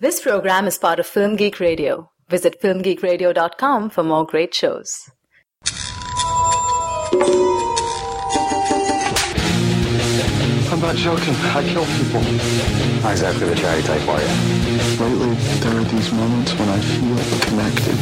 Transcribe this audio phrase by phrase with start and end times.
[0.00, 2.08] This program is part of Film Geek Radio.
[2.28, 5.10] Visit filmgeekradio.com for more great shows.
[10.70, 11.34] I'm not joking.
[11.34, 12.22] I kill people.
[13.02, 14.28] Not exactly the charity type, are you?
[15.02, 17.18] Lately, there are these moments when I feel
[17.48, 17.96] connected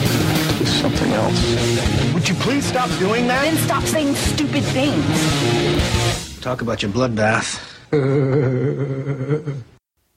[0.59, 2.13] to something else.
[2.13, 3.43] Would you please stop doing that?
[3.43, 6.41] Then stop saying stupid things.
[6.43, 7.63] Talk about your bloodbath.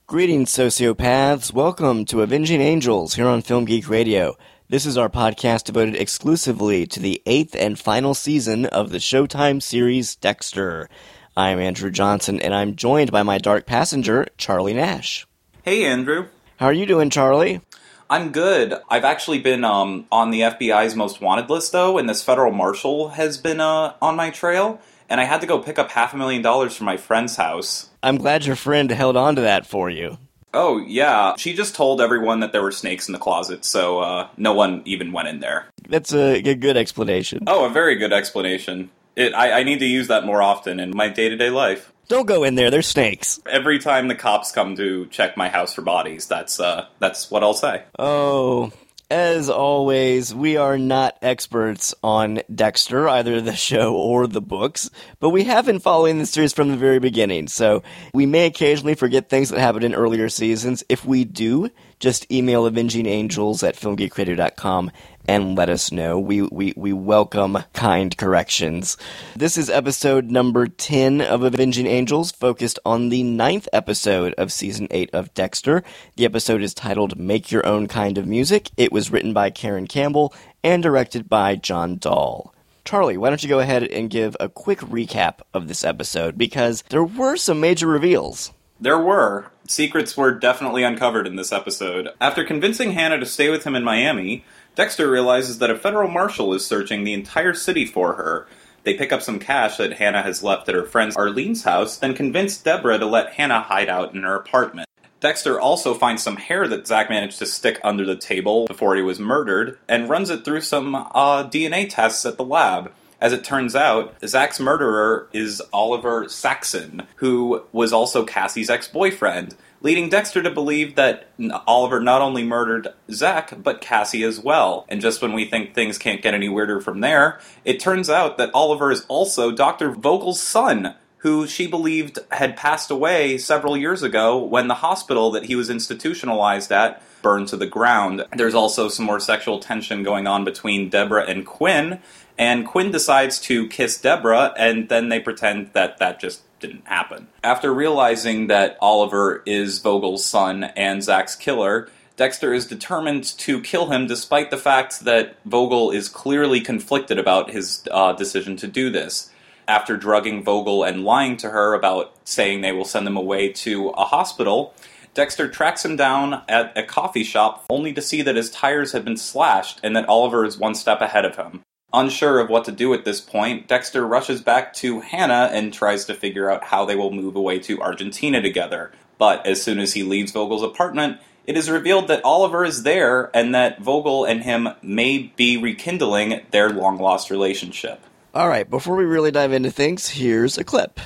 [0.10, 1.54] Greetings, sociopaths.
[1.54, 4.36] Welcome to Avenging Angels here on Film Geek Radio.
[4.68, 9.62] This is our podcast devoted exclusively to the eighth and final season of the Showtime
[9.62, 10.90] series Dexter.
[11.38, 15.28] I'm Andrew Johnson, and I'm joined by my dark passenger, Charlie Nash.
[15.62, 16.26] Hey, Andrew.
[16.58, 17.62] How are you doing, Charlie?
[18.10, 18.74] I'm good.
[18.90, 23.10] I've actually been um, on the FBI's most wanted list, though, and this federal marshal
[23.10, 26.18] has been uh, on my trail, and I had to go pick up half a
[26.18, 27.90] million dollars from my friend's house.
[28.02, 30.18] I'm glad your friend held on to that for you.
[30.54, 31.36] Oh, yeah.
[31.38, 34.82] She just told everyone that there were snakes in the closet, so uh, no one
[34.86, 35.68] even went in there.
[35.88, 37.44] That's a, good explanation.
[37.48, 38.90] Oh, a very good explanation.
[39.16, 41.92] It, I, I need to use that more often in my day to day life.
[42.08, 43.40] Don't go in there, there's snakes.
[43.48, 47.44] Every time the cops come to check my house for bodies, that's uh, that's what
[47.44, 47.84] I'll say.
[48.00, 48.72] Oh,
[49.10, 55.30] as always, we are not experts on Dexter, either the show or the books, but
[55.30, 57.82] we have been following the series from the very beginning, so
[58.14, 60.84] we may occasionally forget things that happened in earlier seasons.
[60.90, 64.92] If we do, just email avengingangels at filmgeekradio.com
[65.30, 66.18] and let us know.
[66.18, 68.98] We, we, we welcome kind corrections.
[69.36, 74.88] This is episode number 10 of Avenging Angels, focused on the ninth episode of season
[74.90, 75.84] 8 of Dexter.
[76.16, 78.72] The episode is titled Make Your Own Kind of Music.
[78.76, 82.52] It was written by Karen Campbell and directed by John Dahl.
[82.84, 86.84] Charlie, why don't you go ahead and give a quick recap of this episode because
[86.90, 88.52] there were some major reveals.
[88.80, 89.52] There were.
[89.70, 92.10] Secrets were definitely uncovered in this episode.
[92.20, 96.56] After convincing Hannah to stay with him in Miami, Dexter realizes that a federal marshal
[96.56, 98.48] is searching the entire city for her.
[98.82, 102.16] They pick up some cash that Hannah has left at her friend Arlene's house, then
[102.16, 104.88] convince Deborah to let Hannah hide out in her apartment.
[105.20, 109.04] Dexter also finds some hair that Zach managed to stick under the table before he
[109.04, 112.92] was murdered, and runs it through some uh, DNA tests at the lab.
[113.22, 119.56] As it turns out, Zach's murderer is Oliver Saxon, who was also Cassie's ex boyfriend,
[119.82, 121.30] leading Dexter to believe that
[121.66, 124.86] Oliver not only murdered Zach, but Cassie as well.
[124.90, 128.38] And just when we think things can't get any weirder from there, it turns out
[128.38, 129.92] that Oliver is also Dr.
[129.92, 135.46] Vogel's son, who she believed had passed away several years ago when the hospital that
[135.46, 138.26] he was institutionalized at burned to the ground.
[138.36, 142.00] There's also some more sexual tension going on between Deborah and Quinn,
[142.38, 147.28] and Quinn decides to kiss Deborah, and then they pretend that that just didn't happen.
[147.44, 151.90] After realizing that Oliver is Vogel's son and Zach's killer,
[152.20, 157.52] Dexter is determined to kill him despite the fact that Vogel is clearly conflicted about
[157.52, 159.32] his uh, decision to do this.
[159.70, 163.90] After drugging Vogel and lying to her about saying they will send him away to
[163.92, 164.74] a hospital,
[165.14, 169.06] Dexter tracks him down at a coffee shop only to see that his tires had
[169.06, 171.62] been slashed and that Oliver is one step ahead of him.
[171.92, 176.06] Unsure of what to do at this point, Dexter rushes back to Hannah and tries
[176.06, 178.92] to figure out how they will move away to Argentina together.
[179.18, 183.32] But as soon as he leaves Vogel's apartment, it is revealed that Oliver is there
[183.34, 188.02] and that Vogel and him may be rekindling their long lost relationship.
[188.36, 191.00] All right, before we really dive into things, here's a clip.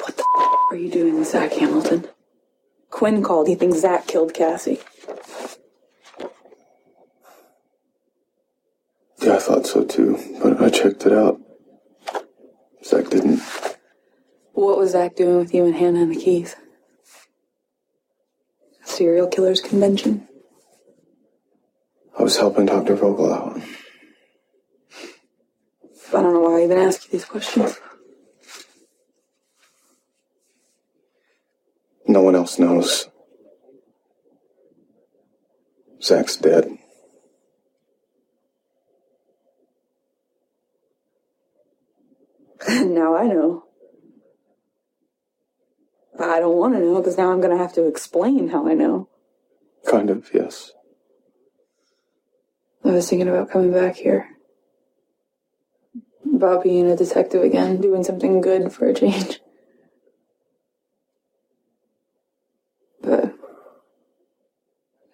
[0.00, 2.08] What the f- are you doing with Zach Hamilton?
[2.88, 3.48] Quinn called.
[3.48, 4.80] He thinks Zach killed Cassie.
[9.20, 11.40] Yeah, I thought so too, but I checked it out.
[12.84, 13.40] Zach didn't.
[14.52, 16.56] What was Zach doing with you and Hannah and the keys?
[18.84, 20.28] Serial killers convention?
[22.18, 22.94] I was helping Dr.
[22.94, 23.60] Vogel out.
[26.08, 27.78] I don't know why I even ask you these questions.
[32.06, 33.08] No one else knows.
[36.02, 36.78] Zach's dead.
[42.84, 43.64] now I know.
[46.16, 48.66] But I don't want to know because now I'm going to have to explain how
[48.66, 49.08] I know.
[49.86, 50.72] Kind of, yes.
[52.84, 54.28] I was thinking about coming back here.
[56.34, 59.40] About being a detective again, doing something good for a change.
[63.00, 63.34] But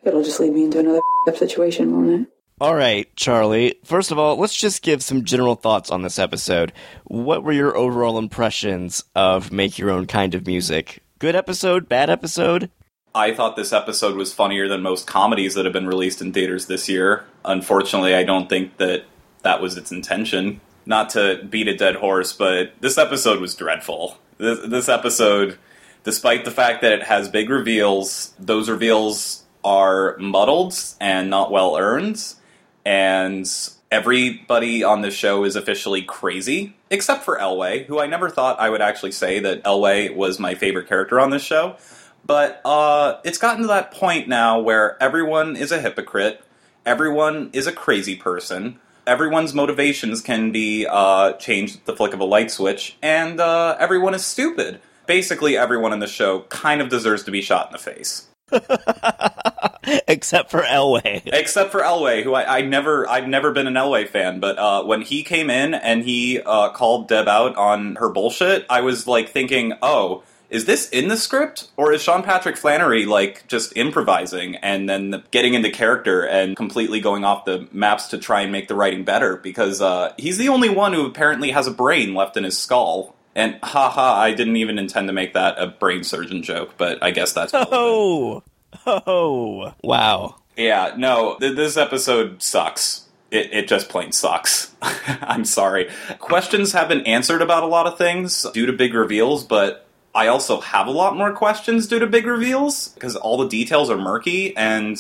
[0.04, 1.00] it'll just lead me into another
[1.34, 2.28] situation, won't it?
[2.62, 3.74] All right, Charlie.
[3.82, 6.72] First of all, let's just give some general thoughts on this episode.
[7.02, 11.02] What were your overall impressions of Make Your Own Kind of Music?
[11.18, 11.88] Good episode?
[11.88, 12.70] Bad episode?
[13.16, 16.66] I thought this episode was funnier than most comedies that have been released in theaters
[16.66, 17.24] this year.
[17.44, 19.06] Unfortunately, I don't think that
[19.42, 20.60] that was its intention.
[20.86, 24.18] Not to beat a dead horse, but this episode was dreadful.
[24.38, 25.58] This, this episode,
[26.04, 31.76] despite the fact that it has big reveals, those reveals are muddled and not well
[31.76, 32.34] earned,
[32.84, 33.48] and
[33.90, 38.70] everybody on this show is officially crazy, except for Elway, who I never thought I
[38.70, 41.76] would actually say that Elway was my favorite character on this show.
[42.24, 46.42] But uh, it's gotten to that point now where everyone is a hypocrite,
[46.86, 52.20] everyone is a crazy person, everyone's motivations can be uh, changed at the flick of
[52.20, 54.80] a light switch, and uh, everyone is stupid.
[55.06, 58.28] Basically, everyone in the show kind of deserves to be shot in the face.
[60.08, 61.22] Except for Elway.
[61.26, 64.84] Except for Elway, who I, I never, I've never been an Elway fan, but uh,
[64.84, 69.06] when he came in and he uh, called Deb out on her bullshit, I was
[69.06, 70.22] like thinking, oh,
[70.52, 75.22] is this in the script or is Sean Patrick Flanery like just improvising and then
[75.30, 79.02] getting into character and completely going off the maps to try and make the writing
[79.02, 79.38] better?
[79.38, 83.16] Because uh, he's the only one who apparently has a brain left in his skull.
[83.34, 87.10] And haha, I didn't even intend to make that a brain surgeon joke, but I
[87.10, 87.52] guess that's.
[87.54, 88.42] Oh,
[88.86, 90.36] oh, wow.
[90.56, 93.06] Yeah, no, th- this episode sucks.
[93.30, 94.72] It, it just plain sucks.
[94.82, 95.88] I'm sorry.
[96.18, 100.26] Questions have been answered about a lot of things due to big reveals, but I
[100.26, 103.96] also have a lot more questions due to big reveals because all the details are
[103.96, 104.54] murky.
[104.54, 104.98] And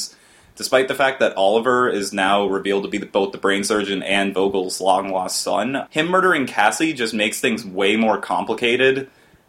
[0.56, 4.34] despite the fact that Oliver is now revealed to be both the brain surgeon and
[4.34, 9.08] Vogel's long lost son, him murdering Cassie just makes things way more complicated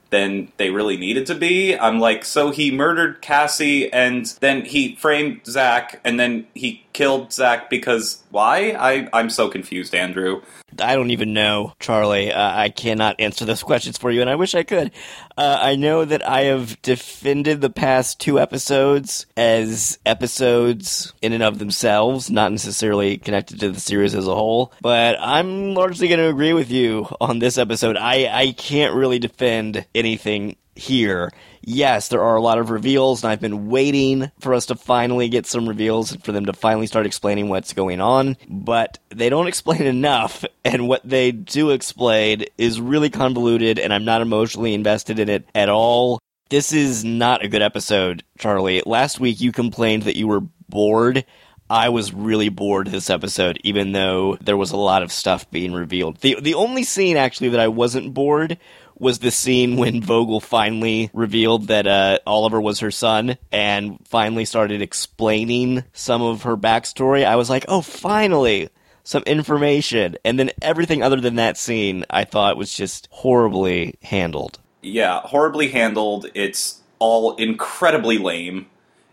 [0.09, 1.75] than they really needed to be.
[1.75, 7.33] I'm like, so he murdered Cassie and then he framed Zach and then he killed
[7.33, 8.71] Zach because why?
[8.71, 10.41] I, I'm so confused, Andrew.
[10.79, 12.31] I don't even know, Charlie.
[12.31, 14.91] Uh, I cannot answer those questions for you, and I wish I could.
[15.37, 21.43] Uh, I know that I have defended the past two episodes as episodes in and
[21.43, 24.73] of themselves, not necessarily connected to the series as a whole.
[24.81, 27.97] But I'm largely going to agree with you on this episode.
[27.97, 31.31] I, I can't really defend anything here.
[31.65, 35.29] Yes, there are a lot of reveals, and I've been waiting for us to finally
[35.29, 39.29] get some reveals, and for them to finally start explaining what's going on, but they
[39.29, 44.73] don't explain enough, and what they do explain is really convoluted, and I'm not emotionally
[44.73, 46.19] invested in it at all.
[46.49, 48.83] This is not a good episode, Charlie.
[48.85, 51.25] Last week you complained that you were bored.
[51.69, 55.73] I was really bored this episode, even though there was a lot of stuff being
[55.73, 56.17] revealed.
[56.17, 58.59] The the only scene actually that I wasn't bored
[59.03, 64.45] was the scene when Vogel finally revealed that uh, Oliver was her son and finally
[64.45, 67.25] started explaining some of her backstory.
[67.25, 68.69] I was like, oh, finally,
[69.03, 70.17] some information.
[70.25, 74.59] And then everything other than that scene, I thought was just horribly handled.
[74.81, 76.27] Yeah, horribly handled.
[76.33, 78.67] It's all incredibly lame.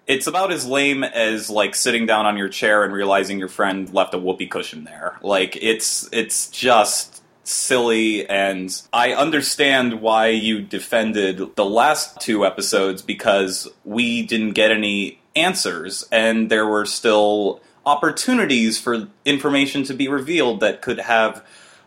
[0.07, 3.93] It's about as lame as like sitting down on your chair and realizing your friend
[3.93, 5.17] left a whoopee cushion there.
[5.23, 7.20] Like it's it's just
[7.51, 14.71] silly and I understand why you defended the last two episodes because we didn't get
[14.71, 21.45] any answers and there were still opportunities for information to be revealed that could have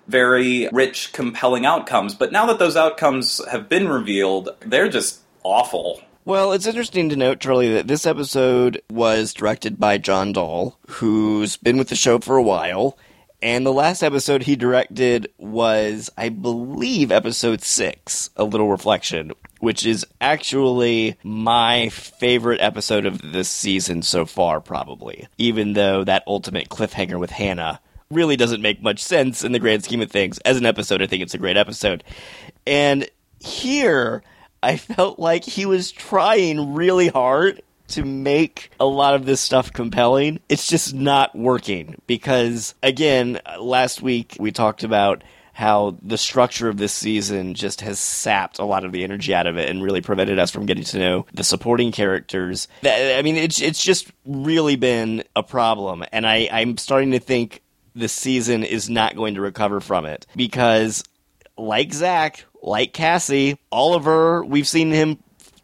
[0.07, 6.01] very rich compelling outcomes but now that those outcomes have been revealed they're just awful
[6.25, 11.57] Well, it's interesting to note, Charlie, that this episode was directed by John Dahl, who's
[11.57, 12.97] been with the show for a while.
[13.43, 19.85] And the last episode he directed was, I believe, episode six, A Little Reflection, which
[19.85, 25.27] is actually my favorite episode of this season so far, probably.
[25.37, 29.83] Even though that ultimate cliffhanger with Hannah really doesn't make much sense in the grand
[29.83, 30.37] scheme of things.
[30.39, 32.05] As an episode, I think it's a great episode.
[32.65, 33.09] And
[33.41, 34.23] here,
[34.61, 37.61] I felt like he was trying really hard
[37.93, 40.39] to make a lot of this stuff compelling.
[40.49, 45.23] It's just not working because, again, last week we talked about
[45.53, 49.45] how the structure of this season just has sapped a lot of the energy out
[49.45, 52.67] of it and really prevented us from getting to know the supporting characters.
[52.83, 57.61] I mean, it's it's just really been a problem, and I, I'm starting to think
[57.95, 61.03] the season is not going to recover from it because
[61.55, 65.19] like Zach, like Cassie, Oliver, we've seen him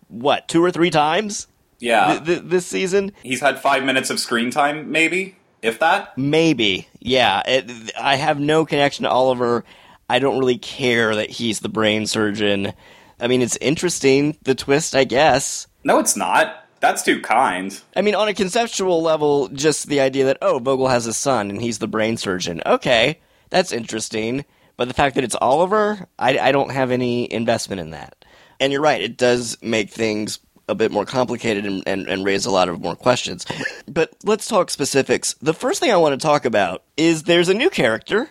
[0.08, 1.48] what two or three times
[1.80, 3.12] yeah th- th- this season.
[3.24, 7.42] he's had five minutes of screen time maybe if that Maybe, yeah.
[7.46, 9.66] It, I have no connection to Oliver.
[10.10, 12.74] I don't really care that he's the brain surgeon.
[13.20, 15.68] I mean, it's interesting the twist, I guess.
[15.84, 20.26] no it's not that's too kind I mean, on a conceptual level, just the idea
[20.26, 22.62] that oh, Vogel has a son and he's the brain surgeon.
[22.66, 23.20] Okay,
[23.50, 24.46] that's interesting.
[24.78, 28.24] But the fact that it's Oliver, I, I don't have any investment in that.
[28.62, 30.40] And you're right; it does make things
[30.70, 33.46] a bit more complicated and, and, and raise a lot of more questions.
[33.88, 35.34] But let's talk specifics.
[35.42, 38.30] The first thing I want to talk about is there's a new character.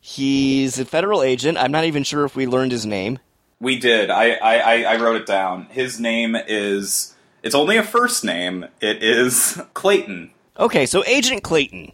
[0.00, 1.58] He's a federal agent.
[1.58, 3.18] I'm not even sure if we learned his name.
[3.60, 4.08] We did.
[4.10, 5.66] I, I, I- I wrote it down.
[5.70, 7.14] His name is.
[7.42, 8.66] It's only a first name.
[8.80, 10.30] It is Clayton.
[10.58, 11.92] Okay, so Agent Clayton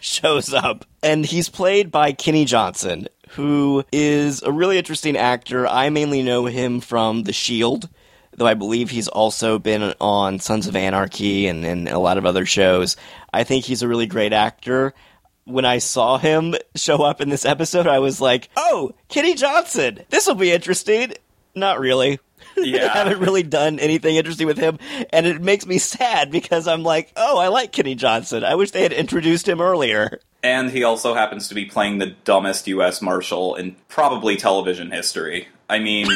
[0.00, 5.66] shows up, and he's played by Kenny Johnson, who is a really interesting actor.
[5.66, 7.88] I mainly know him from The Shield,
[8.36, 12.26] though I believe he's also been on Sons of Anarchy and, and a lot of
[12.26, 12.96] other shows.
[13.32, 14.94] I think he's a really great actor.
[15.44, 20.00] When I saw him show up in this episode, I was like, oh, Kenny Johnson!
[20.08, 21.12] This will be interesting.
[21.54, 22.18] Not really.
[22.56, 22.92] Yeah.
[22.92, 24.78] haven't really done anything interesting with him,
[25.12, 28.44] and it makes me sad because I'm like, oh, I like Kenny Johnson.
[28.44, 30.20] I wish they had introduced him earlier.
[30.42, 33.02] And he also happens to be playing the dumbest U.S.
[33.02, 35.48] Marshal in probably television history.
[35.68, 36.06] I mean,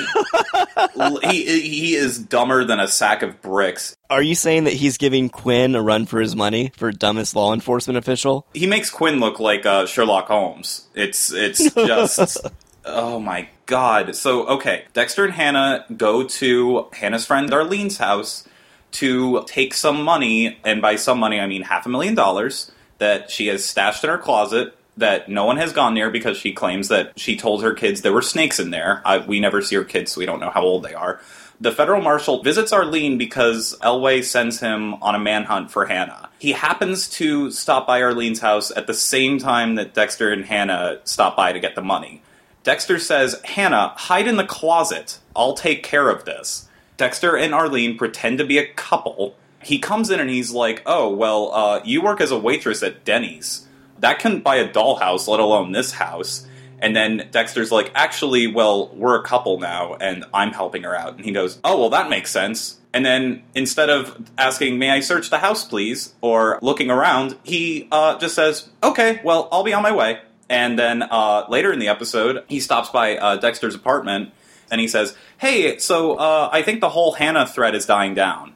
[1.22, 3.96] he he is dumber than a sack of bricks.
[4.10, 7.52] Are you saying that he's giving Quinn a run for his money for dumbest law
[7.52, 8.46] enforcement official?
[8.54, 10.86] He makes Quinn look like uh, Sherlock Holmes.
[10.94, 12.38] It's it's just
[12.84, 14.14] oh my god.
[14.16, 18.46] So okay, Dexter and Hannah go to Hannah's friend Arlene's house
[18.90, 23.30] to take some money, and by some money I mean half a million dollars that
[23.30, 26.88] she has stashed in her closet that no one has gone near because she claims
[26.88, 29.00] that she told her kids there were snakes in there.
[29.04, 31.20] I, we never see her kids, so we don't know how old they are.
[31.60, 36.28] The federal marshal visits Arlene because Elway sends him on a manhunt for Hannah.
[36.38, 41.00] He happens to stop by Arlene's house at the same time that Dexter and Hannah
[41.04, 42.22] stop by to get the money.
[42.62, 45.18] Dexter says, Hannah, hide in the closet.
[45.34, 46.68] I'll take care of this.
[46.96, 49.36] Dexter and Arlene pretend to be a couple.
[49.62, 53.04] He comes in and he's like, Oh, well, uh, you work as a waitress at
[53.04, 53.66] Denny's.
[54.00, 56.46] That couldn't buy a dollhouse, let alone this house.
[56.80, 61.16] And then Dexter's like, Actually, well, we're a couple now, and I'm helping her out.
[61.16, 62.78] And he goes, Oh, well, that makes sense.
[62.94, 66.14] And then instead of asking, May I search the house, please?
[66.20, 70.20] or looking around, he uh, just says, Okay, well, I'll be on my way.
[70.48, 74.32] And then uh, later in the episode, he stops by uh, Dexter's apartment
[74.70, 78.54] and he says, Hey, so uh, I think the whole Hannah thread is dying down.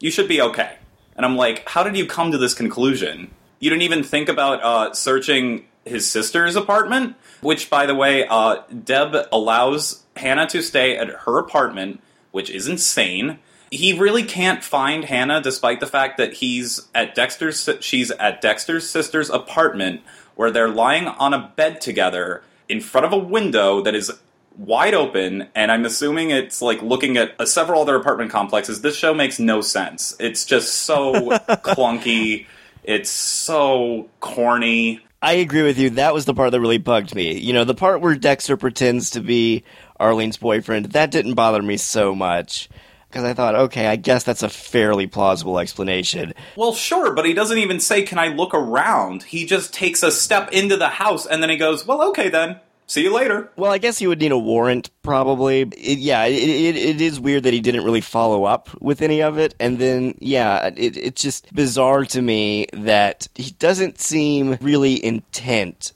[0.00, 0.78] You should be okay.
[1.16, 3.30] And I'm like, How did you come to this conclusion?
[3.60, 7.16] You didn't even think about uh, searching his sister's apartment?
[7.40, 12.68] Which, by the way, uh, Deb allows Hannah to stay at her apartment, which is
[12.68, 13.38] insane.
[13.70, 17.68] He really can't find Hannah, despite the fact that he's at Dexter's.
[17.80, 20.02] She's at Dexter's sister's apartment,
[20.36, 24.12] where they're lying on a bed together in front of a window that is
[24.56, 28.80] wide open, and I'm assuming it's like looking at uh, several other apartment complexes.
[28.82, 30.14] This show makes no sense.
[30.20, 32.46] It's just so clunky.
[32.84, 35.00] It's so corny.
[35.22, 35.90] I agree with you.
[35.90, 37.38] That was the part that really bugged me.
[37.38, 39.64] You know, the part where Dexter pretends to be
[39.98, 42.68] Arlene's boyfriend, that didn't bother me so much.
[43.08, 46.34] Because I thought, okay, I guess that's a fairly plausible explanation.
[46.56, 49.22] Well, sure, but he doesn't even say, Can I look around?
[49.22, 52.60] He just takes a step into the house and then he goes, Well, okay then.
[52.86, 53.50] See you later.
[53.56, 55.62] Well, I guess he would need a warrant, probably.
[55.62, 59.22] It, yeah, it, it, it is weird that he didn't really follow up with any
[59.22, 59.54] of it.
[59.58, 65.92] And then, yeah, it, it's just bizarre to me that he doesn't seem really intent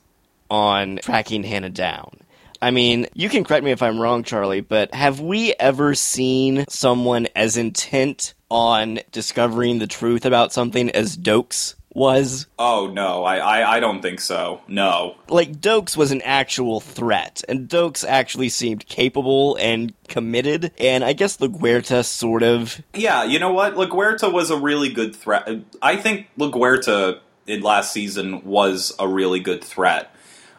[0.51, 2.21] on tracking Hannah down.
[2.61, 6.65] I mean, you can correct me if I'm wrong, Charlie, but have we ever seen
[6.69, 12.47] someone as intent on discovering the truth about something as Dokes was?
[12.59, 14.61] Oh, no, I, I, I don't think so.
[14.69, 15.17] No.
[15.29, 21.13] like Dokes was an actual threat, and Dokes actually seemed capable and committed, and I
[21.13, 22.83] guess LaGuerta sort of.
[22.95, 23.75] Yeah, you know what?
[23.75, 25.49] LaGuerta was a really good threat.
[25.83, 30.15] I think LaGuerta in last season was a really good threat.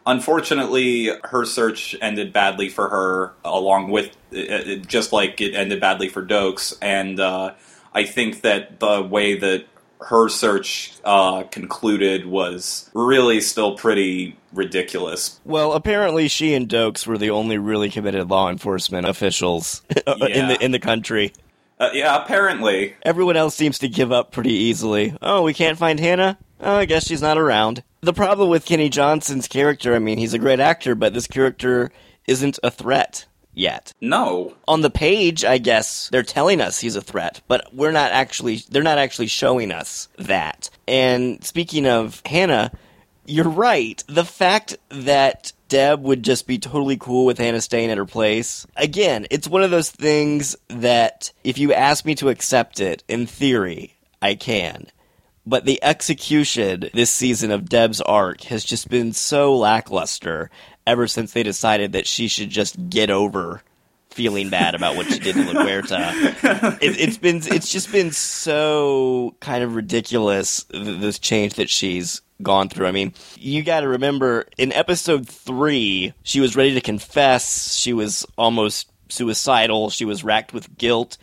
[0.05, 5.79] Unfortunately, her search ended badly for her, along with uh, uh, just like it ended
[5.79, 6.75] badly for Dokes.
[6.81, 7.53] And uh,
[7.93, 9.65] I think that the way that
[10.01, 15.39] her search uh, concluded was really still pretty ridiculous.
[15.43, 20.57] Well, apparently she and Dokes were the only really committed law enforcement officials in the
[20.61, 21.33] in the country.
[21.79, 22.95] Uh, yeah, apparently.
[23.03, 25.15] Everyone else seems to give up pretty easily.
[25.21, 26.37] Oh, we can't find Hannah?
[26.59, 27.83] Oh, I guess she's not around.
[28.01, 31.91] The problem with Kenny Johnson's character, I mean, he's a great actor, but this character
[32.27, 33.93] isn't a threat yet.
[34.01, 34.55] No.
[34.67, 38.63] on the page, I guess they're telling us he's a threat, but we're not actually
[38.69, 40.69] they're not actually showing us that.
[40.87, 42.71] And speaking of Hannah,
[43.25, 44.03] you're right.
[44.07, 48.65] The fact that Deb would just be totally cool with Hannah staying at her place.
[48.75, 53.27] Again, it's one of those things that if you ask me to accept it, in
[53.27, 54.87] theory, I can.
[55.45, 60.49] But the execution this season of Deb's arc has just been so lackluster
[60.89, 63.61] ever since they decided that she should just get over
[64.09, 66.77] feeling bad about what she did to LaGuerta.
[66.81, 72.21] it, it's been it's just been so kind of ridiculous th- this change that she's
[72.41, 72.87] gone through.
[72.87, 77.75] I mean, you got to remember in episode three, she was ready to confess.
[77.75, 79.89] She was almost suicidal.
[79.89, 81.17] She was racked with guilt.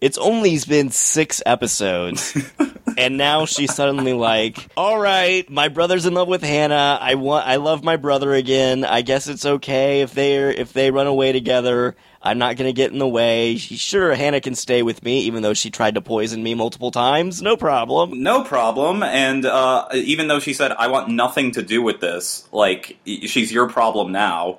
[0.00, 2.36] It's only been six episodes.
[2.98, 6.98] and now she's suddenly like, "All right, my brother's in love with Hannah.
[7.00, 8.84] I want, I love my brother again.
[8.84, 11.96] I guess it's okay if they if they run away together.
[12.20, 13.56] I'm not gonna get in the way.
[13.56, 17.40] Sure, Hannah can stay with me, even though she tried to poison me multiple times.
[17.40, 18.22] No problem.
[18.22, 19.02] No problem.
[19.02, 23.52] And uh, even though she said, I want nothing to do with this, like, she's
[23.52, 24.58] your problem now,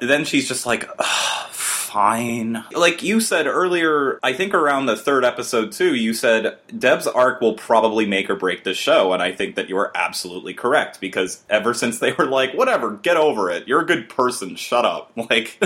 [0.00, 1.51] then she's just like, "Ugh,
[1.92, 2.64] fine.
[2.72, 7.40] Like you said earlier, I think around the third episode, too, you said Deb's arc
[7.40, 9.12] will probably make or break the show.
[9.12, 12.92] And I think that you are absolutely correct because ever since they were like, whatever,
[12.92, 13.68] get over it.
[13.68, 14.56] You're a good person.
[14.56, 15.12] Shut up.
[15.32, 15.56] Like,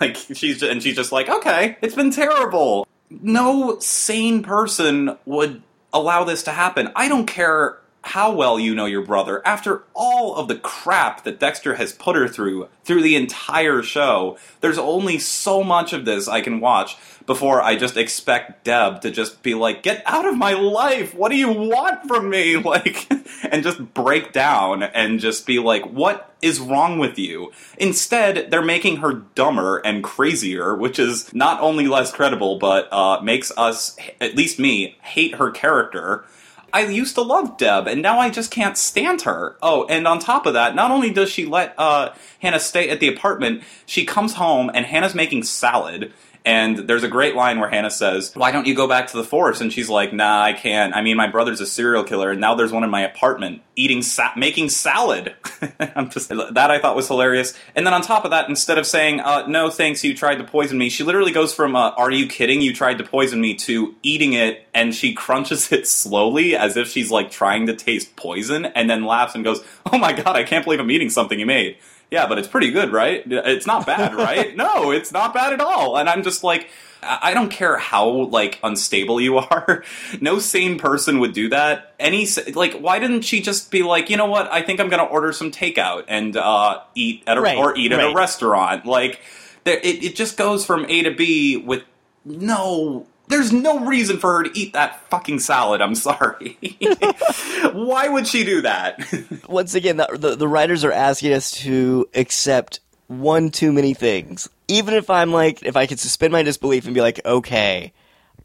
[0.00, 6.24] like she's, and she's just like, okay, it's been terrible no sane person would allow
[6.24, 6.90] this to happen.
[6.96, 9.42] I don't care how well you know your brother.
[9.44, 14.38] After all of the crap that Dexter has put her through through the entire show,
[14.60, 16.96] there's only so much of this I can watch
[17.26, 21.14] before I just expect Deb to just be like, "Get out of my life.
[21.14, 23.08] What do you want from me?" like
[23.50, 28.62] and just break down and just be like, "What is wrong with you?" Instead, they're
[28.62, 33.96] making her dumber and crazier, which is not only less credible but uh, makes us,
[34.20, 36.24] at least me, hate her character.
[36.72, 39.56] I used to love Deb, and now I just can't stand her.
[39.62, 43.00] Oh, and on top of that, not only does she let uh, Hannah stay at
[43.00, 46.12] the apartment, she comes home and Hannah's making salad.
[46.46, 49.24] And there's a great line where Hannah says, Why don't you go back to the
[49.24, 49.60] force?
[49.60, 50.94] And she's like, Nah, I can't.
[50.94, 54.00] I mean, my brother's a serial killer, and now there's one in my apartment eating,
[54.00, 55.34] sa- making salad.
[55.80, 57.52] I'm just, that I thought was hilarious.
[57.74, 60.44] And then on top of that, instead of saying, uh, No, thanks, you tried to
[60.44, 62.60] poison me, she literally goes from, uh, Are you kidding?
[62.60, 66.88] You tried to poison me to eating it, and she crunches it slowly as if
[66.88, 70.44] she's like trying to taste poison, and then laughs and goes, Oh my god, I
[70.44, 71.76] can't believe I'm eating something you made.
[72.10, 73.22] Yeah, but it's pretty good, right?
[73.26, 74.56] It's not bad, right?
[74.56, 75.96] no, it's not bad at all.
[75.98, 76.68] And I'm just like,
[77.02, 79.84] I don't care how like unstable you are.
[80.20, 81.94] No sane person would do that.
[81.98, 84.50] Any like, why didn't she just be like, you know what?
[84.50, 87.92] I think I'm gonna order some takeout and uh, eat at a Right, or eat
[87.92, 88.12] at right.
[88.12, 88.86] a restaurant.
[88.86, 89.20] Like,
[89.64, 91.82] there, it it just goes from A to B with
[92.24, 93.06] no.
[93.28, 95.80] There's no reason for her to eat that fucking salad.
[95.82, 96.58] I'm sorry.
[97.72, 99.04] Why would she do that?
[99.48, 104.48] Once again, the, the, the writers are asking us to accept one too many things.
[104.68, 107.92] Even if I'm like, if I could suspend my disbelief and be like, okay,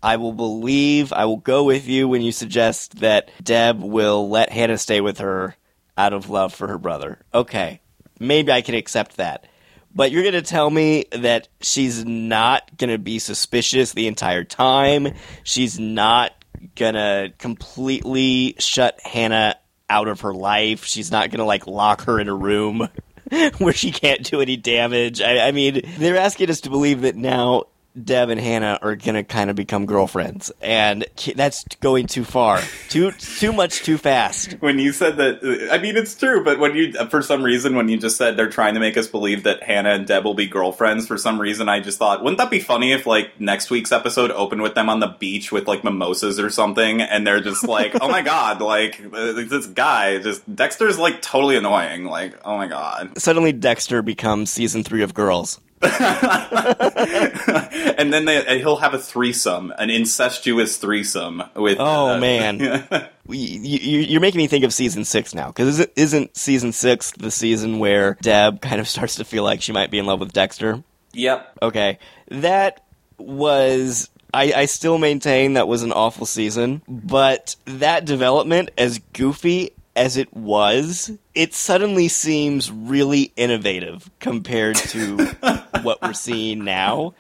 [0.04, 4.52] I will believe, I will go with you when you suggest that Deb will let
[4.52, 5.56] Hannah stay with her
[5.98, 7.20] out of love for her brother.
[7.34, 7.82] Okay,
[8.20, 9.46] maybe I can accept that.
[9.94, 14.44] But you're going to tell me that she's not going to be suspicious the entire
[14.44, 15.14] time.
[15.44, 16.32] She's not
[16.76, 19.56] going to completely shut Hannah
[19.90, 20.86] out of her life.
[20.86, 22.88] She's not going to like lock her in a room
[23.58, 25.22] where she can't do any damage.
[25.22, 27.66] I, I mean, they're asking us to believe that now
[28.02, 30.52] Deb and Hannah are going to kind of become girlfriends.
[30.62, 32.62] And that's going too far.
[32.90, 34.54] Too too much too fast.
[34.62, 37.90] when you said that, I mean, it's true, but when you, for some reason, when
[37.90, 40.48] you just said they're trying to make us believe that Hannah and Deb will be
[40.48, 43.92] girlfriends, for some reason, I just thought, wouldn't that be funny if, like, next week's
[43.92, 47.68] episode opened with them on the beach with, like, mimosas or something, and they're just
[47.68, 52.06] like, oh my god, like, uh, this guy, just, Dexter's, like, totally annoying.
[52.06, 53.18] Like, oh my god.
[53.18, 55.60] Suddenly Dexter becomes season 3 of Girls.
[57.98, 61.78] and then they, he'll have a threesome, an incestuous threesome with.
[61.80, 62.60] Oh uh, man,
[63.30, 67.12] you, you, you're making me think of season six now because isn't, isn't season six
[67.12, 70.20] the season where Deb kind of starts to feel like she might be in love
[70.20, 70.84] with Dexter?
[71.14, 71.58] Yep.
[71.64, 71.98] Okay,
[72.30, 72.86] that
[73.18, 74.10] was.
[74.34, 80.18] I, I still maintain that was an awful season, but that development, as goofy as
[80.18, 85.26] it was, it suddenly seems really innovative compared to
[85.82, 87.14] what we're seeing now.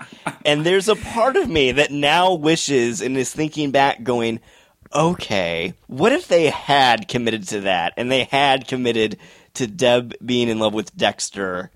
[0.45, 4.39] And there's a part of me that now wishes and is thinking back, going,
[4.93, 9.17] okay, what if they had committed to that and they had committed
[9.55, 11.71] to Deb being in love with Dexter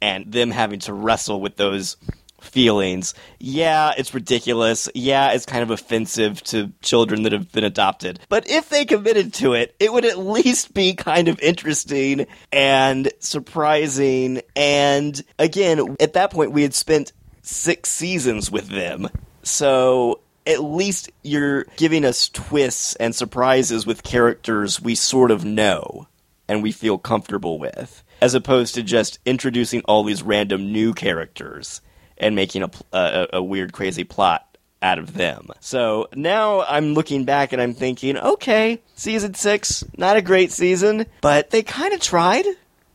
[0.00, 1.96] and them having to wrestle with those
[2.40, 3.14] feelings.
[3.38, 4.88] Yeah, it's ridiculous.
[4.94, 8.20] Yeah, it's kind of offensive to children that have been adopted.
[8.28, 13.10] But if they committed to it, it would at least be kind of interesting and
[13.18, 14.42] surprising.
[14.56, 19.08] And again, at that point, we had spent six seasons with them.
[19.42, 26.08] So at least you're giving us twists and surprises with characters we sort of know
[26.48, 31.80] and we feel comfortable with, as opposed to just introducing all these random new characters
[32.20, 34.46] and making a, a, a weird, crazy plot
[34.82, 35.48] out of them.
[35.60, 41.06] So now I'm looking back and I'm thinking, okay, season six, not a great season,
[41.20, 42.46] but they kind of tried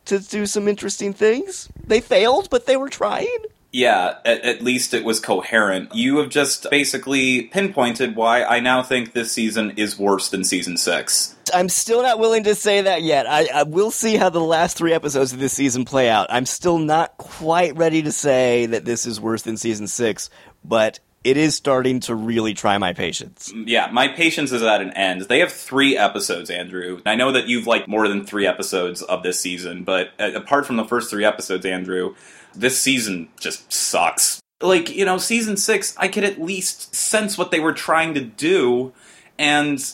[0.06, 1.68] to do some interesting things.
[1.86, 3.38] They failed, but they were trying.
[3.72, 5.94] Yeah, at, at least it was coherent.
[5.94, 10.76] You have just basically pinpointed why I now think this season is worse than season
[10.76, 11.35] six.
[11.54, 13.26] I'm still not willing to say that yet.
[13.28, 16.26] I, I will see how the last three episodes of this season play out.
[16.30, 20.30] I'm still not quite ready to say that this is worse than season six,
[20.64, 23.52] but it is starting to really try my patience.
[23.52, 25.22] Yeah, my patience is at an end.
[25.22, 27.00] They have three episodes, Andrew.
[27.04, 30.66] I know that you've liked more than three episodes of this season, but uh, apart
[30.66, 32.14] from the first three episodes, Andrew,
[32.54, 34.40] this season just sucks.
[34.60, 38.20] Like, you know, season six, I could at least sense what they were trying to
[38.20, 38.92] do,
[39.36, 39.84] and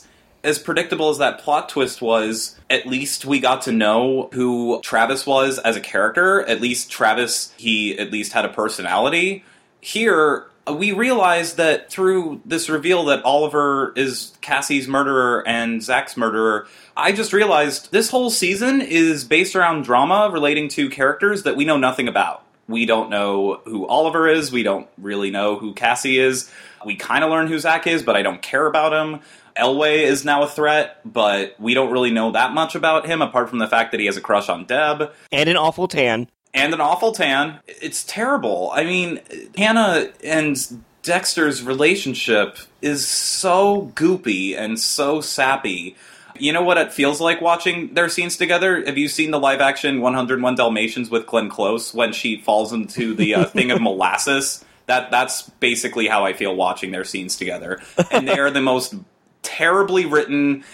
[0.45, 5.27] as predictable as that plot twist was, at least we got to know who Travis
[5.27, 6.43] was as a character.
[6.43, 9.45] At least Travis, he at least had a personality.
[9.81, 16.67] Here, we realize that through this reveal that Oliver is Cassie's murderer and Zach's murderer,
[16.97, 21.65] I just realized this whole season is based around drama relating to characters that we
[21.65, 22.45] know nothing about.
[22.69, 24.53] We don't know who Oliver is.
[24.53, 26.51] We don't really know who Cassie is.
[26.87, 29.21] We kind of learn who Zach is, but I don't care about him.
[29.57, 33.49] Elway is now a threat, but we don't really know that much about him apart
[33.49, 36.29] from the fact that he has a crush on Deb And an awful tan.
[36.55, 37.59] and an awful tan.
[37.67, 38.71] It's terrible.
[38.75, 39.21] I mean,
[39.57, 40.57] Hannah and
[41.03, 45.97] Dexter's relationship is so goopy and so sappy.
[46.39, 48.85] You know what it feels like watching their scenes together?
[48.87, 53.15] Have you seen the live action 101 Dalmatians with Glenn Close when she falls into
[53.15, 54.65] the uh, thing of molasses?
[54.87, 57.81] That that's basically how I feel watching their scenes together.
[58.11, 58.95] And they are the most
[59.43, 60.65] terribly written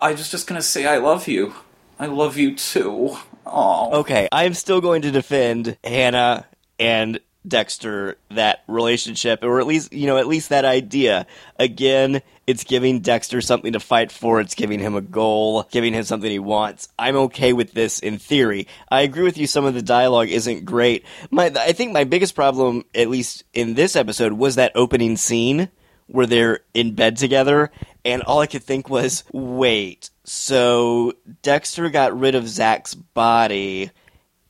[0.00, 1.54] I was just gonna say I love you.
[1.98, 3.16] I love you too.
[3.44, 4.00] Oh.
[4.00, 6.46] Okay, I'm still going to defend Hannah
[6.78, 11.26] and Dexter that relationship, or at least you know, at least that idea.
[11.58, 14.40] Again, it's giving Dexter something to fight for.
[14.40, 16.88] It's giving him a goal, giving him something he wants.
[16.98, 18.68] I'm okay with this in theory.
[18.90, 19.46] I agree with you.
[19.46, 21.04] Some of the dialogue isn't great.
[21.30, 25.70] My, I think my biggest problem, at least in this episode, was that opening scene
[26.08, 27.70] where they're in bed together,
[28.08, 33.90] and all I could think was, wait, so Dexter got rid of Zach's body,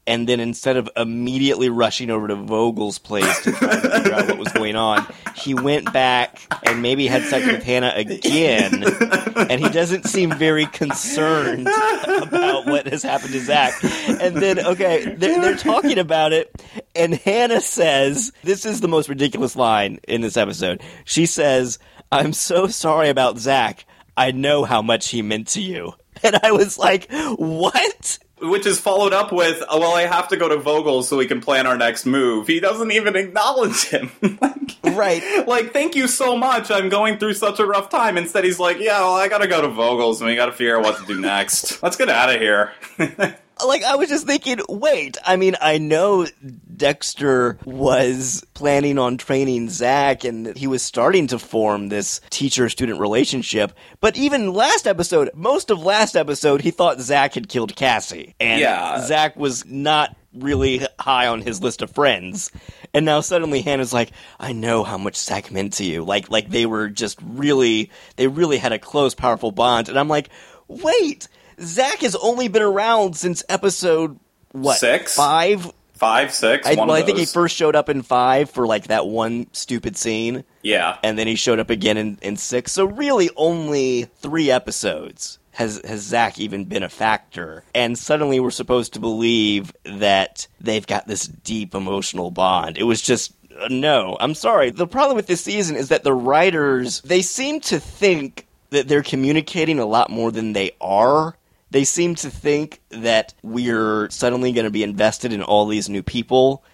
[0.06, 4.28] and then instead of immediately rushing over to Vogel's place to try to figure out
[4.28, 8.84] what was going on, he went back and maybe had sex with Hannah again,
[9.50, 13.74] and he doesn't seem very concerned about what has happened to Zach.
[13.82, 16.62] And then, okay, they're, they're talking about it,
[16.94, 20.80] and Hannah says, This is the most ridiculous line in this episode.
[21.04, 23.84] She says, I'm so sorry about Zach.
[24.16, 25.94] I know how much he meant to you.
[26.20, 28.18] And I was like, What?
[28.40, 31.26] Which is followed up with, oh, well, I have to go to Vogel so we
[31.26, 32.48] can plan our next move.
[32.48, 34.10] He doesn't even acknowledge him.
[34.40, 35.46] like, Right.
[35.46, 36.72] like, thank you so much.
[36.72, 38.16] I'm going through such a rough time.
[38.18, 40.82] Instead, he's like, yeah, well, I gotta go to Vogel's and we gotta figure out
[40.84, 41.80] what to do next.
[41.84, 42.72] Let's get out of here.
[43.66, 46.26] like I was just thinking, wait, I mean, I know
[46.76, 53.00] Dexter was planning on training Zach and he was starting to form this teacher student
[53.00, 58.34] relationship, but even last episode, most of last episode, he thought Zach had killed Cassie.
[58.40, 59.00] And Yeah.
[59.06, 62.50] Zach was not really high on his list of friends.
[62.94, 66.04] And now suddenly Hannah's like, I know how much Zach meant to you.
[66.04, 69.88] Like like they were just really they really had a close, powerful bond.
[69.88, 70.28] And I'm like,
[70.68, 71.28] wait,
[71.60, 74.18] Zach has only been around since episode
[74.52, 75.14] what Six?
[75.14, 75.70] five.
[75.94, 79.08] Five, six, I, well, I think he first showed up in five for like that
[79.08, 80.96] one stupid scene, Yeah.
[81.02, 82.70] and then he showed up again in, in six.
[82.70, 87.64] So really, only three episodes has has Zach even been a factor.
[87.74, 92.78] And suddenly, we're supposed to believe that they've got this deep emotional bond.
[92.78, 94.16] It was just uh, no.
[94.20, 94.70] I'm sorry.
[94.70, 99.02] The problem with this season is that the writers they seem to think that they're
[99.02, 101.34] communicating a lot more than they are.
[101.70, 106.02] They seem to think that we're suddenly going to be invested in all these new
[106.02, 106.64] people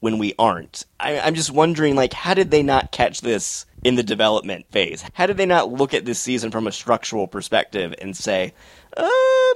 [0.00, 0.84] when we aren't.
[0.98, 5.04] I, I'm just wondering, like, how did they not catch this in the development phase?
[5.14, 8.52] How did they not look at this season from a structural perspective and say,
[8.96, 9.08] uh,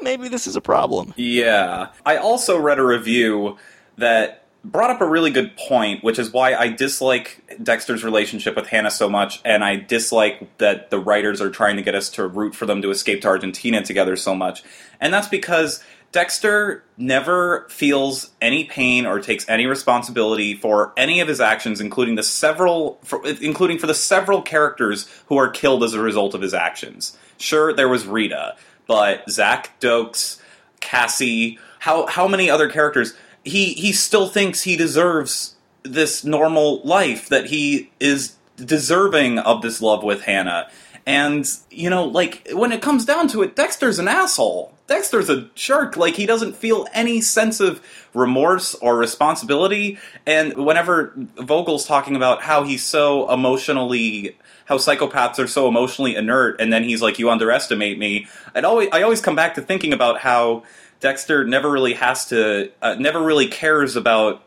[0.02, 1.12] maybe this is a problem?
[1.16, 1.88] Yeah.
[2.06, 3.56] I also read a review
[3.98, 8.66] that brought up a really good point, which is why I dislike Dexter's relationship with
[8.66, 12.26] Hannah so much, and I dislike that the writers are trying to get us to
[12.26, 14.64] root for them to escape to Argentina together so much.
[15.00, 21.28] And that's because Dexter never feels any pain or takes any responsibility for any of
[21.28, 25.94] his actions, including the several, for, including for the several characters who are killed as
[25.94, 27.16] a result of his actions.
[27.38, 30.40] Sure, there was Rita, but Zach Dokes,
[30.80, 33.14] Cassie, how how many other characters?
[33.46, 39.80] He he still thinks he deserves this normal life, that he is deserving of this
[39.80, 40.68] love with Hannah.
[41.06, 44.72] And, you know, like, when it comes down to it, Dexter's an asshole.
[44.88, 45.96] Dexter's a jerk.
[45.96, 47.80] Like, he doesn't feel any sense of
[48.12, 49.98] remorse or responsibility.
[50.26, 56.60] And whenever Vogel's talking about how he's so emotionally how psychopaths are so emotionally inert,
[56.60, 59.92] and then he's like, "You underestimate me." I'd always, I always come back to thinking
[59.92, 60.64] about how
[61.00, 64.42] Dexter never really has to, uh, never really cares about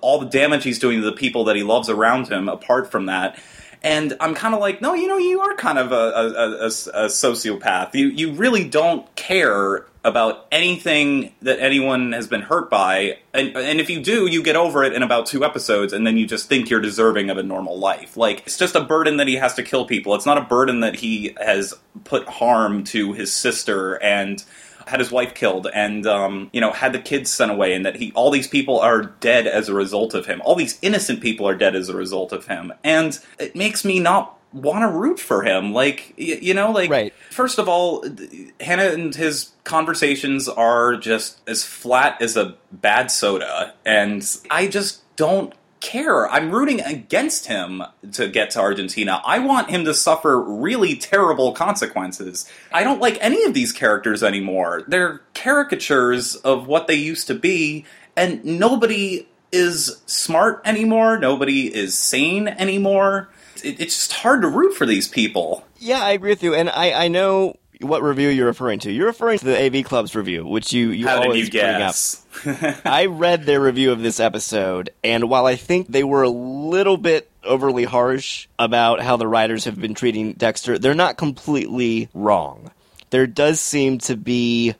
[0.00, 2.48] all the damage he's doing to the people that he loves around him.
[2.48, 3.38] Apart from that,
[3.82, 6.66] and I'm kind of like, no, you know, you are kind of a, a, a,
[6.66, 7.94] a sociopath.
[7.94, 13.80] You you really don't care about anything that anyone has been hurt by, and and
[13.80, 16.48] if you do, you get over it in about two episodes, and then you just
[16.48, 18.16] think you're deserving of a normal life.
[18.16, 20.14] Like it's just a burden that he has to kill people.
[20.14, 24.44] It's not a burden that he has put harm to his sister and
[24.86, 27.96] had his wife killed and um, you know had the kids sent away and that
[27.96, 30.40] he all these people are dead as a result of him.
[30.44, 32.72] All these innocent people are dead as a result of him.
[32.84, 35.72] And it makes me not want to root for him.
[35.72, 37.14] Like y- you know like Right.
[37.30, 38.04] first of all
[38.60, 43.74] hannah and his conversations are just as flat as a bad soda.
[43.86, 46.30] And i just don't care.
[46.30, 49.20] I'm rooting against him to get to Argentina.
[49.24, 52.48] I want him to suffer really terrible consequences.
[52.72, 54.84] I don't like any of these characters anymore.
[54.88, 57.84] They're caricatures of what they used to be,
[58.16, 61.18] and nobody is smart anymore.
[61.18, 63.28] Nobody is sane anymore.
[63.62, 65.66] It, it's just hard to root for these people.
[65.78, 68.92] Yeah, I agree with you, and I, I know what review you're referring to.
[68.92, 71.82] You're referring to the AV Club's review, which you you How did always you bring
[71.82, 71.94] up.
[72.84, 76.96] I read their review of this episode, and while I think they were a little
[76.96, 82.70] bit overly harsh about how the writers have been treating Dexter, they're not completely wrong.
[83.10, 84.74] There does seem to be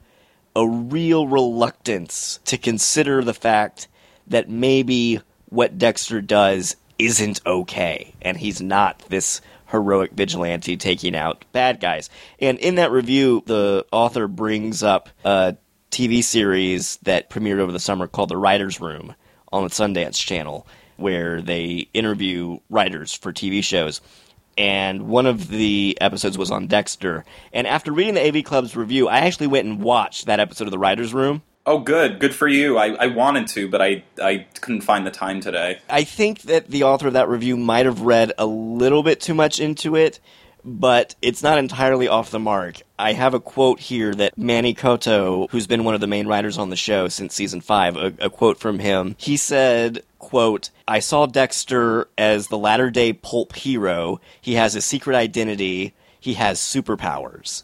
[0.54, 3.88] a real reluctance to consider the fact
[4.26, 9.40] that maybe what Dexter does isn't okay, and he's not this
[9.72, 12.10] heroic vigilante taking out bad guys.
[12.38, 15.56] And in that review, the author brings up a
[15.90, 19.14] TV series that premiered over the summer called The Writer's Room
[19.50, 24.00] on the Sundance Channel, where they interview writers for TV shows.
[24.58, 27.24] And one of the episodes was on Dexter.
[27.54, 30.70] And after reading the AV Club's review, I actually went and watched that episode of
[30.70, 31.42] The Writer's Room.
[31.64, 32.76] Oh, good, good for you.
[32.76, 35.78] I, I wanted to, but I I couldn't find the time today.
[35.88, 39.34] I think that the author of that review might have read a little bit too
[39.34, 40.18] much into it,
[40.64, 42.82] but it's not entirely off the mark.
[42.98, 46.58] I have a quote here that Manny Coto, who's been one of the main writers
[46.58, 49.14] on the show since season five, a, a quote from him.
[49.18, 54.20] He said, quote, I saw Dexter as the latter day pulp hero.
[54.40, 55.94] He has a secret identity.
[56.18, 57.62] He has superpowers.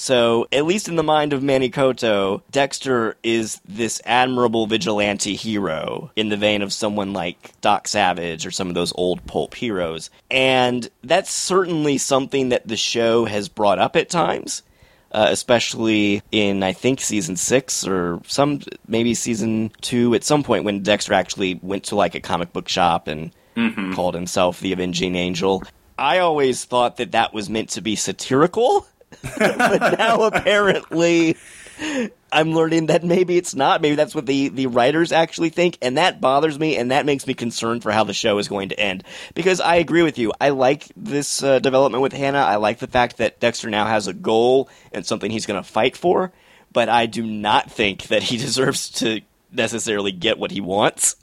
[0.00, 6.10] So, at least in the mind of Manny Coto, Dexter is this admirable vigilante hero
[6.16, 10.08] in the vein of someone like Doc Savage or some of those old pulp heroes.
[10.30, 14.62] And that's certainly something that the show has brought up at times.
[15.12, 20.64] Uh, especially in I think season six or some maybe season two at some point
[20.64, 23.32] when Dexter actually went to like a comic book shop and
[23.94, 25.62] called himself the Avenging Angel.
[25.98, 28.86] I always thought that that was meant to be satirical,
[29.38, 31.36] but now apparently
[32.32, 33.80] I'm learning that maybe it's not.
[33.80, 37.26] Maybe that's what the, the writers actually think, and that bothers me, and that makes
[37.26, 39.04] me concerned for how the show is going to end.
[39.34, 40.32] Because I agree with you.
[40.40, 42.38] I like this uh, development with Hannah.
[42.38, 45.68] I like the fact that Dexter now has a goal and something he's going to
[45.68, 46.32] fight for,
[46.72, 49.20] but I do not think that he deserves to
[49.52, 51.16] necessarily get what he wants,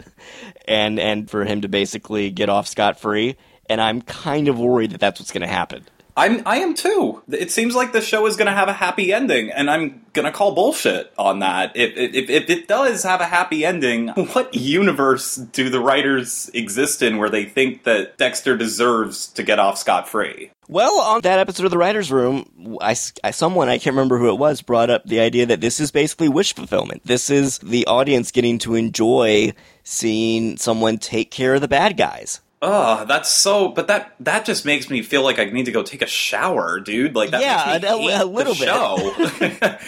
[0.68, 3.38] and and for him to basically get off scot free.
[3.70, 5.86] And I'm kind of worried that that's what's going to happen.
[6.18, 7.22] I'm I am too.
[7.30, 10.26] It seems like the show is going to have a happy ending, and I'm going
[10.26, 11.72] to call bullshit on that.
[11.78, 17.04] If, if if it does have a happy ending, what universe do the writers exist
[17.04, 20.50] in where they think that Dexter deserves to get off scot free?
[20.68, 24.30] Well, on that episode of the writers' room, I, I- someone I can't remember who
[24.30, 27.04] it was brought up the idea that this is basically wish fulfillment.
[27.06, 29.54] This is the audience getting to enjoy
[29.84, 32.42] seeing someone take care of the bad guys.
[32.60, 33.68] Ugh, that's so.
[33.70, 36.80] But that that just makes me feel like I need to go take a shower,
[36.80, 37.16] dude.
[37.16, 38.64] Like that Yeah, makes me a- little bit.
[38.68, 38.98] show.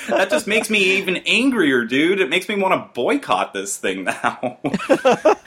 [0.16, 2.20] that just makes me even angrier, dude.
[2.20, 4.60] It makes me want to boycott this thing now.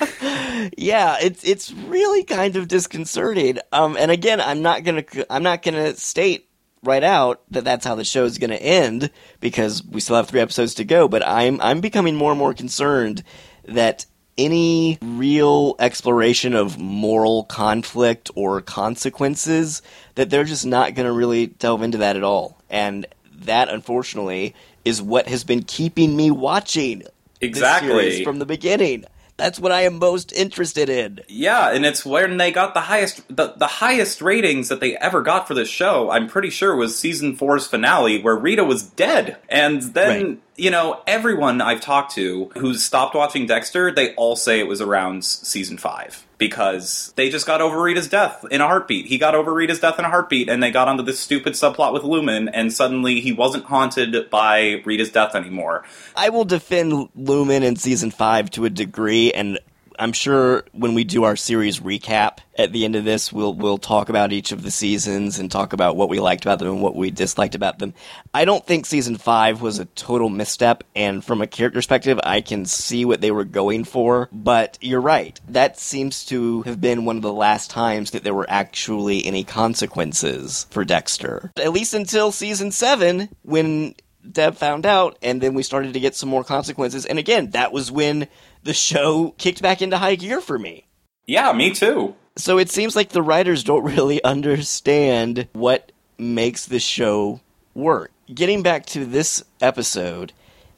[0.77, 3.59] Yeah, it's it's really kind of disconcerting.
[3.73, 6.49] Um, and again, I'm not gonna I'm not gonna state
[6.85, 10.41] right out that that's how the show is gonna end because we still have three
[10.41, 11.09] episodes to go.
[11.09, 13.25] But I'm I'm becoming more and more concerned
[13.65, 14.07] that
[14.39, 19.83] any real exploration of moral conflict or consequences
[20.15, 23.07] that they're just not going to really delve into that at all and
[23.45, 27.03] that unfortunately is what has been keeping me watching
[27.41, 28.25] Exactly.
[28.25, 29.05] from the beginning
[29.37, 31.21] That's what I am most interested in.
[31.29, 35.23] Yeah, and it's when they got the highest the, the highest ratings that they ever
[35.23, 39.39] got for this show, I'm pretty sure was season four's finale where Rita was dead.
[39.49, 40.39] And then Right.
[40.57, 44.81] you know, everyone I've talked to who's stopped watching Dexter, they all say it was
[44.81, 46.27] around season five.
[46.43, 49.07] Because they just got over Rita's death in a heartbeat.
[49.07, 51.93] He got over Rita's death in a heartbeat, and they got onto this stupid subplot
[51.93, 55.85] with Lumen, and suddenly he wasn't haunted by Rita's death anymore.
[56.17, 59.61] I will defend Lumen in season five to a degree, and
[59.99, 63.79] I'm sure when we do our series recap at the end of this, we'll we'll
[63.79, 66.83] talk about each of the seasons and talk about what we liked about them and
[66.83, 67.95] what we disliked about them.
[68.35, 72.41] I don't think season five was a total misstep, and from a character perspective, I
[72.41, 74.29] can see what they were going for.
[74.33, 78.35] But you're right; that seems to have been one of the last times that there
[78.35, 83.95] were actually any consequences for Dexter, at least until season seven, when
[84.31, 87.07] Deb found out, and then we started to get some more consequences.
[87.07, 88.29] And again, that was when
[88.63, 90.87] the show kicked back into high gear for me.
[91.27, 92.15] Yeah, me too.
[92.37, 97.41] So it seems like the writers don't really understand what makes the show
[97.75, 98.11] work.
[98.33, 100.33] Getting back to this episode,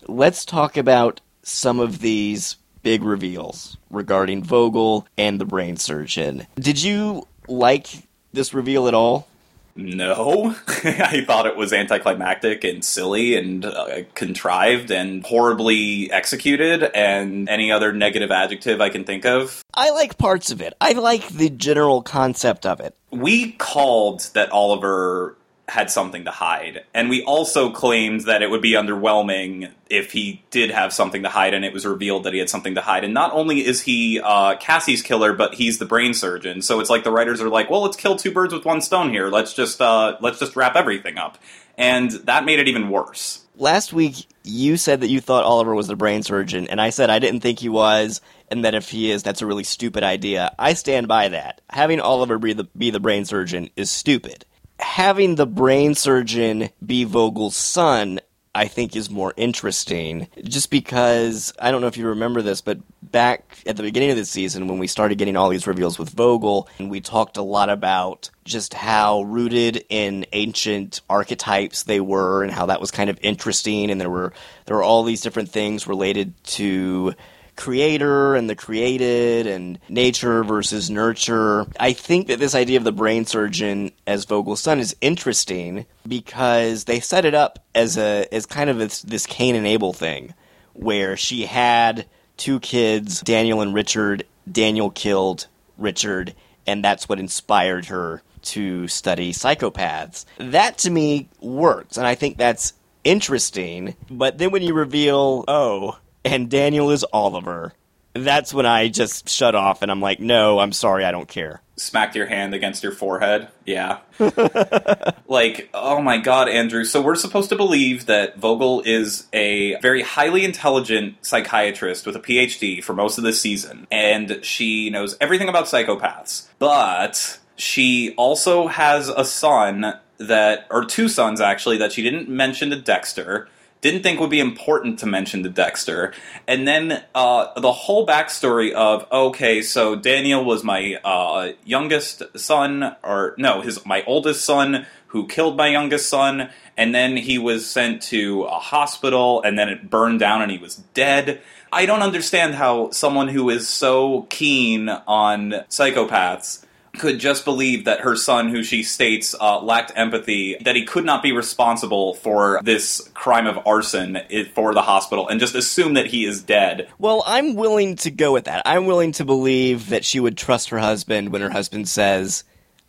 [0.06, 6.46] let's talk about some of these big reveals regarding Vogel and the brain surgeon.
[6.56, 7.86] Did you like
[8.32, 9.28] this reveal at all?
[9.76, 17.48] No, I thought it was anticlimactic and silly and uh, contrived and horribly executed, and
[17.48, 19.64] any other negative adjective I can think of.
[19.74, 20.74] I like parts of it.
[20.80, 22.94] I like the general concept of it.
[23.10, 25.36] We called that Oliver
[25.68, 30.42] had something to hide, and we also claimed that it would be underwhelming if he
[30.50, 33.04] did have something to hide, and it was revealed that he had something to hide.
[33.04, 36.62] And not only is he uh, Cassie's killer, but he's the brain surgeon.
[36.62, 39.10] So it's like the writers are like, "Well, let's kill two birds with one stone
[39.10, 39.28] here.
[39.30, 41.38] Let's just uh, let's just wrap everything up,"
[41.78, 43.44] and that made it even worse.
[43.56, 47.08] last week you said that you thought Oliver was the brain surgeon, and I said
[47.08, 50.54] I didn't think he was, and that if he is, that's a really stupid idea.
[50.58, 51.62] I stand by that.
[51.70, 54.44] Having Oliver be the, be the brain surgeon is stupid.
[54.84, 58.20] Having the brain surgeon be Vogel's son,
[58.54, 60.28] I think, is more interesting.
[60.44, 64.16] Just because, I don't know if you remember this, but back at the beginning of
[64.16, 67.42] the season, when we started getting all these reveals with Vogel, and we talked a
[67.42, 73.08] lot about just how rooted in ancient archetypes they were and how that was kind
[73.08, 74.34] of interesting and there were
[74.66, 77.14] there were all these different things related to
[77.56, 81.66] creator and the created and nature versus nurture.
[81.78, 86.84] I think that this idea of the brain surgeon as Vogel's son is interesting because
[86.84, 90.34] they set it up as a as kind of this, this Cain and Abel thing
[90.72, 94.24] where she had two kids, Daniel and Richard.
[94.50, 95.46] Daniel killed
[95.78, 96.34] Richard
[96.66, 100.24] and that's what inspired her to study psychopaths.
[100.38, 103.96] That to me works, and I think that's interesting.
[104.10, 107.74] But then when you reveal, oh, and Daniel is Oliver,
[108.14, 111.60] that's when I just shut off and I'm like, no, I'm sorry, I don't care.
[111.76, 113.48] Smacked your hand against your forehead.
[113.66, 113.98] Yeah.
[115.26, 116.84] like, oh my god, Andrew.
[116.84, 122.20] So we're supposed to believe that Vogel is a very highly intelligent psychiatrist with a
[122.20, 126.46] PhD for most of the season, and she knows everything about psychopaths.
[126.60, 132.70] But she also has a son that, or two sons actually, that she didn't mention
[132.70, 133.48] to Dexter
[133.84, 136.14] didn't think would be important to mention to Dexter.
[136.48, 142.96] And then uh, the whole backstory of okay, so Daniel was my uh, youngest son,
[143.02, 147.70] or no, his my oldest son who killed my youngest son, and then he was
[147.70, 151.42] sent to a hospital, and then it burned down, and he was dead.
[151.70, 156.63] I don't understand how someone who is so keen on psychopaths
[156.98, 161.04] could just believe that her son, who she states uh, lacked empathy, that he could
[161.04, 164.18] not be responsible for this crime of arson
[164.54, 166.88] for the hospital, and just assume that he is dead.
[166.98, 168.62] Well, I'm willing to go with that.
[168.64, 172.44] I'm willing to believe that she would trust her husband when her husband says,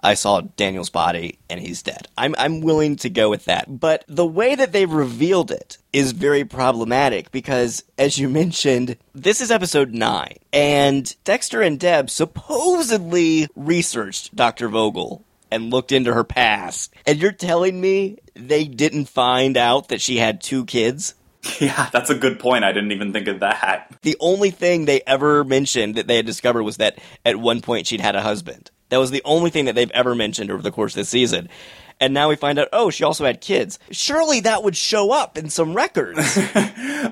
[0.05, 2.07] I saw Daniel's body and he's dead.
[2.15, 3.79] I'm I'm willing to go with that.
[3.79, 9.41] But the way that they've revealed it is very problematic because as you mentioned, this
[9.41, 14.69] is episode 9 and Dexter and Deb supposedly researched Dr.
[14.69, 16.93] Vogel and looked into her past.
[17.07, 21.15] And you're telling me they didn't find out that she had two kids?
[21.59, 22.63] Yeah, that's a good point.
[22.63, 23.95] I didn't even think of that.
[24.01, 27.85] The only thing they ever mentioned that they had discovered was that at one point
[27.85, 28.71] she'd had a husband.
[28.89, 31.49] That was the only thing that they've ever mentioned over the course of this season.
[31.99, 33.79] And now we find out, oh, she also had kids.
[33.89, 36.39] Surely that would show up in some records.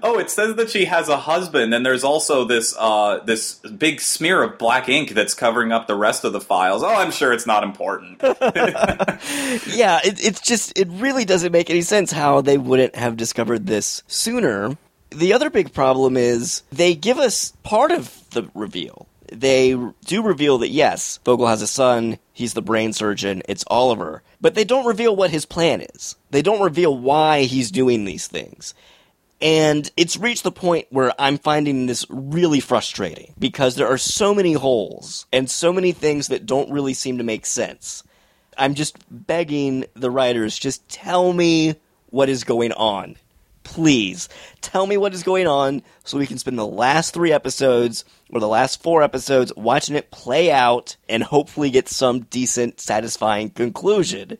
[0.02, 4.02] Oh, it says that she has a husband, and there's also this uh, this big
[4.02, 6.82] smear of black ink that's covering up the rest of the files.
[6.82, 8.20] Oh, I'm sure it's not important.
[8.22, 13.68] yeah, it, it's just, it really doesn't make any sense how they wouldn't have discovered
[13.68, 14.78] this sooner.
[15.12, 19.08] The other big problem is they give us part of the reveal.
[19.34, 19.76] They
[20.06, 24.22] do reveal that yes, Vogel has a son, he's the brain surgeon, it's Oliver.
[24.40, 26.16] But they don't reveal what his plan is.
[26.30, 28.76] They don't reveal why he's doing these things.
[29.42, 34.36] And it's reached the point where I'm finding this really frustrating because there are so
[34.36, 38.04] many holes and so many things that don't really seem to make sense.
[38.56, 41.76] I'm just begging the writers, just tell me
[42.12, 43.16] what is going on.
[43.64, 44.30] Please,
[44.61, 48.39] tell me what is going on so we can spend the last three episodes or
[48.39, 54.38] the last four episodes watching it play out and hopefully get some decent, satisfying conclusion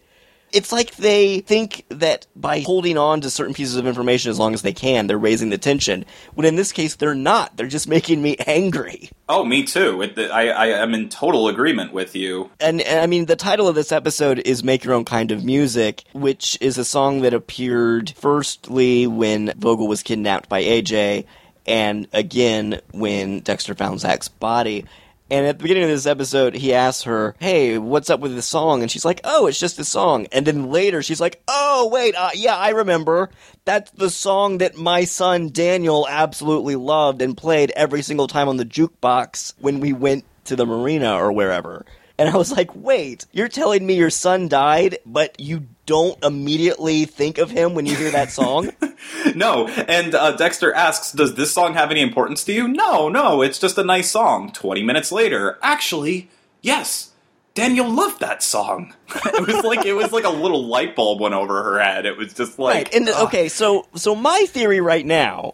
[0.54, 4.54] it's like they think that by holding on to certain pieces of information as long
[4.54, 6.06] as they can, they're raising the tension.
[6.36, 7.58] When in this case, they're not.
[7.58, 9.10] They're just making me angry.
[9.28, 10.01] Oh, me too.
[10.01, 12.51] It, I, I am in total agreement with you.
[12.60, 15.43] And, and I mean, the title of this episode is Make Your Own Kind of
[15.43, 21.26] Music, which is a song that appeared firstly when Vogel was kidnapped by AJ,
[21.66, 24.86] and again when Dexter found Zach's body.
[25.34, 28.46] And at the beginning of this episode, he asks her, "Hey, what's up with this
[28.46, 31.90] song?" And she's like, "Oh, it's just a song." And then later, she's like, "Oh,
[31.92, 33.32] wait, uh, yeah, I remember.
[33.66, 38.58] That's the song that my son Daniel absolutely loved and played every single time on
[38.58, 41.84] the jukebox when we went to the marina or wherever."
[42.20, 47.06] And I was like, "Wait, you're telling me your son died, but you don't immediately
[47.06, 48.72] think of him when you hear that song?"
[49.36, 53.42] no, and uh, Dexter asks, "Does this song have any importance to you?" No, no,
[53.42, 54.52] it's just a nice song.
[54.52, 56.30] Twenty minutes later, actually,
[56.62, 57.12] yes,
[57.54, 58.94] Daniel loved that song.
[59.26, 62.06] it was like it was like a little light bulb went over her head.
[62.06, 62.96] It was just like, right.
[62.96, 65.54] And okay, so so my theory right now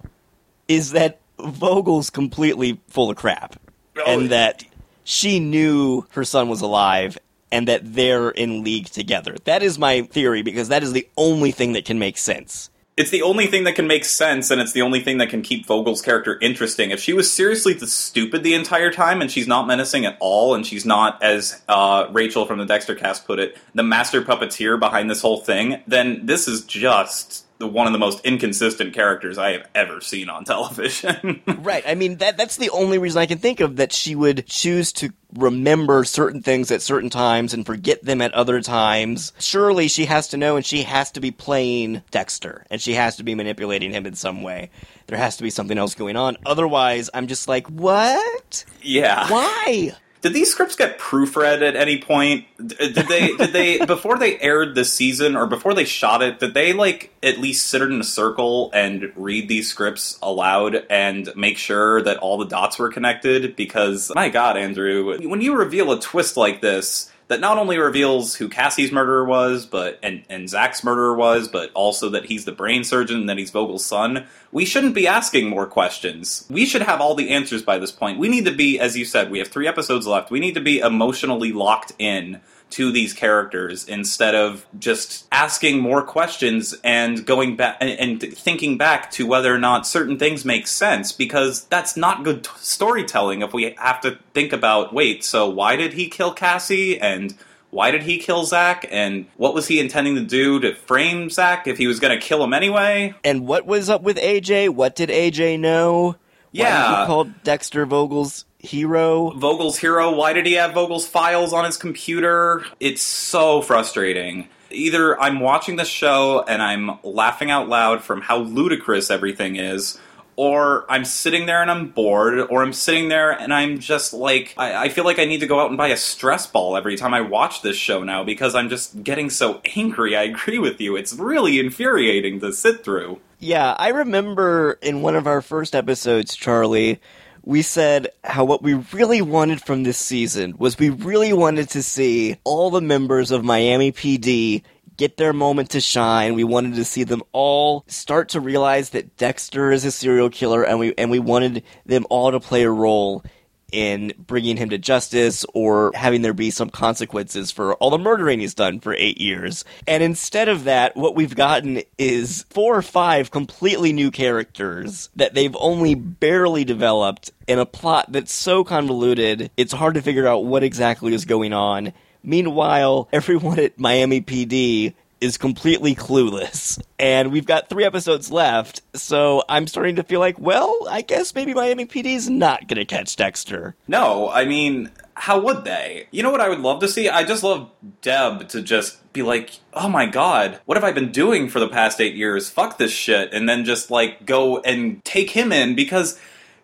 [0.67, 3.55] is that Vogel's completely full of crap,
[3.97, 4.63] Oh, and that
[5.03, 7.17] she knew her son was alive.
[7.51, 9.35] And that they're in league together.
[9.45, 12.69] That is my theory because that is the only thing that can make sense.
[12.99, 15.41] it's the only thing that can make sense, and it's the only thing that can
[15.41, 16.91] keep Vogel's character interesting.
[16.91, 20.53] If she was seriously the stupid the entire time, and she's not menacing at all,
[20.53, 24.77] and she's not, as uh, Rachel from the Dexter cast put it, the master puppeteer
[24.77, 29.37] behind this whole thing, then this is just the, one of the most inconsistent characters
[29.37, 31.41] I have ever seen on television.
[31.59, 31.83] Right.
[31.85, 34.91] I mean that that's the only reason I can think of that she would choose
[34.93, 39.33] to remember certain things at certain times and forget them at other times.
[39.39, 43.17] Surely she has to know and she has to be playing Dexter and she has
[43.17, 44.71] to be manipulating him in some way.
[45.07, 46.37] There has to be something else going on.
[46.45, 48.63] Otherwise, I'm just like, "What?
[48.81, 49.29] yeah.
[49.29, 52.45] Why?" Did these scripts get proofread at any point?
[52.59, 53.35] Uh, did they?
[53.35, 56.39] Did they before they aired this season or before they shot it?
[56.39, 61.29] Did they like at least sit in a circle and read these scripts aloud and
[61.35, 63.55] make sure that all the dots were connected?
[63.55, 67.11] Because my God, Andrew, when you reveal a twist like this.
[67.29, 71.71] That not only reveals who Cassie's murderer was, but and, and Zach's murderer was, but
[71.73, 74.25] also that he's the brain surgeon and that he's Vogel's son.
[74.51, 76.45] We shouldn't be asking more questions.
[76.49, 78.19] We should have all the answers by this point.
[78.19, 80.31] We need to be, as you said, we have three episodes left.
[80.31, 86.01] We need to be emotionally locked in to these characters instead of just asking more
[86.03, 87.89] questions and going back and,
[88.21, 92.43] and thinking back to whether or not certain things make sense because that's not good
[92.43, 96.99] t- storytelling if we have to think about wait so why did he kill cassie
[96.99, 97.35] and
[97.71, 98.87] why did he kill Zach?
[98.89, 102.25] And what was he intending to do to frame Zach if he was going to
[102.25, 103.13] kill him anyway?
[103.23, 104.69] And what was up with AJ?
[104.69, 106.13] What did AJ know?
[106.13, 106.17] Why
[106.51, 107.01] Yeah.
[107.01, 109.31] he called Dexter Vogel's hero.
[109.31, 110.13] Vogel's hero.
[110.13, 112.63] Why did he have Vogel's files on his computer?
[112.79, 114.49] It's so frustrating.
[114.69, 119.99] Either I'm watching the show and I'm laughing out loud from how ludicrous everything is,
[120.35, 124.53] or I'm sitting there and I'm bored, or I'm sitting there and I'm just like,
[124.57, 126.97] I, I feel like I need to go out and buy a stress ball every
[126.97, 130.15] time I watch this show now because I'm just getting so angry.
[130.15, 130.95] I agree with you.
[130.95, 133.19] It's really infuriating to sit through.
[133.39, 137.01] Yeah, I remember in one of our first episodes, Charlie,
[137.49, 141.81] we said how what we really wanted from this season was we really wanted to
[141.81, 144.61] see all the members of Miami PD
[144.97, 146.35] get their moment to shine.
[146.35, 150.63] We wanted to see them all start to realize that Dexter is a serial killer
[150.63, 153.23] and we and we wanted them all to play a role
[153.71, 158.39] in bringing him to justice or having there be some consequences for all the murdering
[158.39, 159.65] he's done for eight years.
[159.87, 165.33] And instead of that, what we've gotten is four or five completely new characters that
[165.33, 170.45] they've only barely developed in a plot that's so convoluted, it's hard to figure out
[170.45, 171.93] what exactly is going on.
[172.23, 176.81] Meanwhile, everyone at Miami PD is completely clueless.
[176.97, 181.35] And we've got three episodes left, so I'm starting to feel like, well, I guess
[181.35, 183.75] maybe Miami PD's not gonna catch Dexter.
[183.87, 186.07] No, I mean, how would they?
[186.11, 187.09] You know what I would love to see?
[187.09, 187.69] I just love
[188.01, 191.67] Deb to just be like, oh my god, what have I been doing for the
[191.67, 192.49] past eight years?
[192.49, 193.33] Fuck this shit.
[193.33, 196.19] And then just like go and take him in because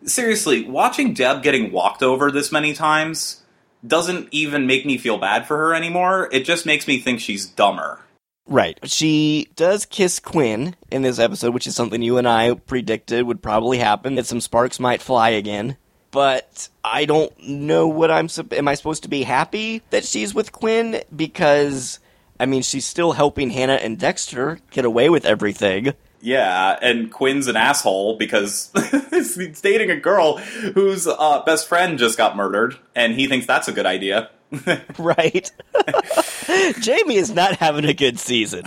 [0.05, 3.41] seriously, watching Deb getting walked over this many times
[3.85, 6.29] doesn't even make me feel bad for her anymore.
[6.31, 7.99] It just makes me think she's dumber.
[8.47, 8.79] Right.
[8.83, 13.41] She does kiss Quinn in this episode, which is something you and I predicted would
[13.41, 15.77] probably happen, that some sparks might fly again.
[16.11, 18.29] But I don't know what I'm.
[18.51, 21.01] Am I supposed to be happy that she's with Quinn?
[21.13, 21.99] Because,
[22.39, 25.93] I mean, she's still helping Hannah and Dexter get away with everything.
[26.26, 28.71] Yeah, and Quinn's an asshole because
[29.11, 33.67] he's dating a girl whose uh, best friend just got murdered, and he thinks that's
[33.67, 34.32] a good idea.
[34.97, 35.51] Right.
[36.80, 38.65] Jamie is not having a good season.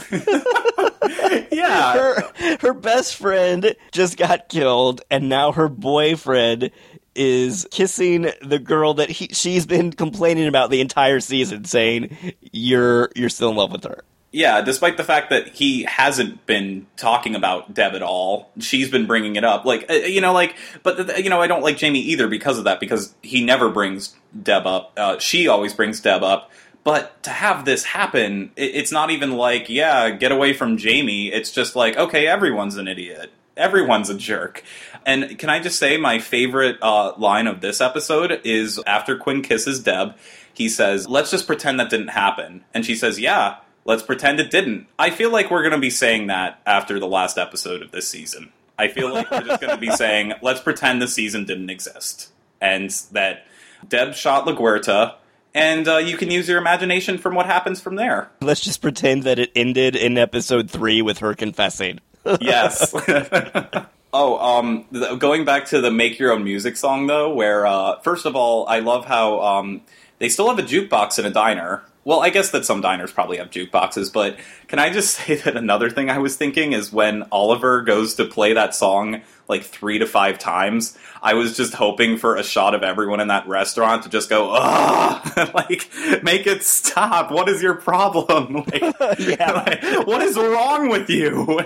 [1.50, 6.70] Yeah, her her best friend just got killed and now her boyfriend
[7.14, 12.16] is kissing the girl that he she's been complaining about the entire season saying
[12.52, 14.04] you're you're still in love with her.
[14.32, 14.62] Yeah.
[14.62, 19.36] Despite the fact that he hasn't been talking about Deb at all, she's been bringing
[19.36, 19.64] it up.
[19.64, 22.64] Like uh, you know, like but you know, I don't like Jamie either because of
[22.64, 24.92] that because he never brings Deb up.
[24.96, 26.50] Uh, she always brings Deb up.
[26.84, 31.30] But to have this happen, it, it's not even like, yeah, get away from Jamie.
[31.30, 33.30] It's just like, okay, everyone's an idiot.
[33.58, 34.62] Everyone's a jerk.
[35.04, 39.42] And can I just say, my favorite uh, line of this episode is after Quinn
[39.42, 40.14] kisses Deb,
[40.54, 42.64] he says, let's just pretend that didn't happen.
[42.72, 43.56] And she says, yeah,
[43.88, 44.86] let's pretend it didn't.
[44.98, 48.06] I feel like we're going to be saying that after the last episode of this
[48.06, 48.52] season.
[48.78, 52.30] I feel like we're just going to be saying, let's pretend the season didn't exist.
[52.60, 53.46] And that
[53.88, 55.14] Deb shot LaGuerta,
[55.54, 58.30] and uh, you can use your imagination from what happens from there.
[58.42, 61.98] Let's just pretend that it ended in episode 3 with her confessing.
[62.42, 62.92] Yes.
[64.12, 67.98] oh, um, th- going back to the make your own music song though, where uh,
[68.00, 69.80] first of all, I love how um,
[70.18, 71.84] they still have a jukebox in a diner.
[72.04, 75.56] Well, I guess that some diners probably have jukeboxes, but can I just say that
[75.56, 79.98] another thing I was thinking is when Oliver goes to play that song like three
[79.98, 84.02] to five times, I was just hoping for a shot of everyone in that restaurant
[84.02, 85.90] to just go, ugh, like,
[86.22, 87.30] make it stop.
[87.30, 88.66] What is your problem?
[88.78, 91.60] Like, like, what is wrong with you?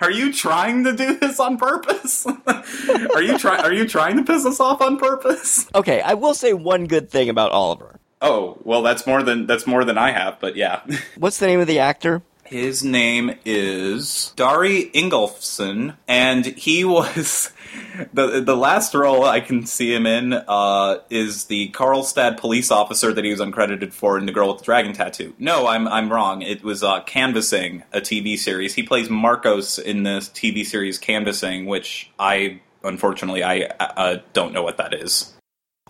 [0.00, 2.26] Are you trying to do this on purpose?
[2.26, 3.64] are you trying?
[3.64, 5.66] Are you trying to piss us off on purpose?
[5.74, 8.00] Okay, I will say one good thing about Oliver.
[8.20, 10.82] Oh, well, that's more than that's more than I have, but yeah.
[11.18, 12.22] What's the name of the actor?
[12.44, 17.50] His name is Darri Ingolfsson, and he was
[18.12, 23.12] the the last role I can see him in uh, is the Karlstad police officer
[23.12, 25.34] that he was uncredited for in The Girl with the Dragon Tattoo.
[25.38, 26.42] No, I'm I'm wrong.
[26.42, 28.74] It was uh, Canvassing, a TV series.
[28.74, 34.62] He plays Marcos in the TV series Canvassing, which I unfortunately I uh, don't know
[34.62, 35.33] what that is.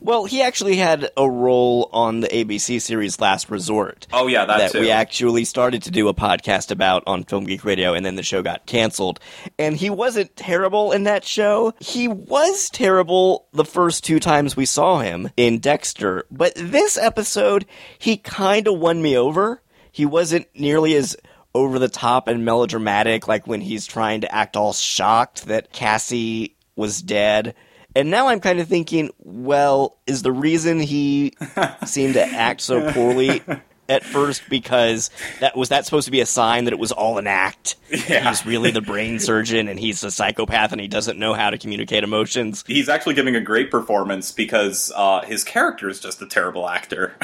[0.05, 4.07] Well, he actually had a role on the ABC series Last Resort.
[4.13, 7.65] Oh yeah, that, that we actually started to do a podcast about on Film Geek
[7.65, 9.19] Radio, and then the show got canceled.
[9.59, 11.73] And he wasn't terrible in that show.
[11.81, 17.65] He was terrible the first two times we saw him in Dexter, but this episode,
[17.99, 19.63] he kind of won me over.
[19.91, 21.17] He wasn't nearly as
[21.55, 26.57] over the top and melodramatic like when he's trying to act all shocked that Cassie
[26.77, 27.55] was dead.
[27.95, 31.35] And now I'm kind of thinking, well, is the reason he
[31.87, 33.43] seemed to act so poorly
[33.89, 35.11] at first because
[35.41, 37.77] that was that supposed to be a sign that it was all an act?
[38.09, 38.29] Yeah.
[38.29, 41.59] He's really the brain surgeon and he's a psychopath and he doesn't know how to
[41.59, 42.65] communicate emotions.
[42.67, 47.15] He's actually giving a great performance because uh, his character is just a terrible actor.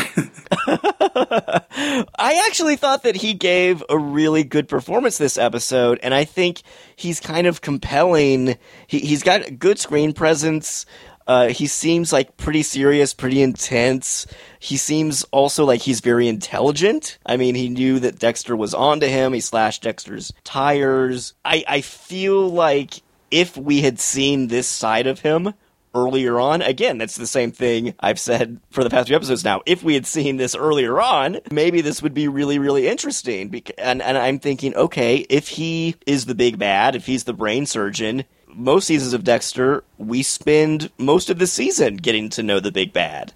[2.17, 6.63] I actually thought that he gave a really good performance this episode, and I think
[6.97, 8.57] he's kind of compelling.
[8.87, 10.87] He, he's got good screen presence.
[11.31, 14.27] Uh, he seems like pretty serious, pretty intense.
[14.59, 17.19] He seems also like he's very intelligent.
[17.25, 19.33] I mean, he knew that Dexter was onto him.
[19.33, 21.35] He slashed Dexter's tires.
[21.45, 22.95] I, I feel like
[23.31, 25.55] if we had seen this side of him
[25.95, 29.63] earlier on, again, that's the same thing I've said for the past few episodes now.
[29.67, 33.63] If we had seen this earlier on, maybe this would be really, really interesting.
[33.79, 37.67] And, and I'm thinking, okay, if he is the big bad, if he's the brain
[37.67, 38.25] surgeon,
[38.55, 42.93] most seasons of Dexter, we spend most of the season getting to know the big
[42.93, 43.33] bad.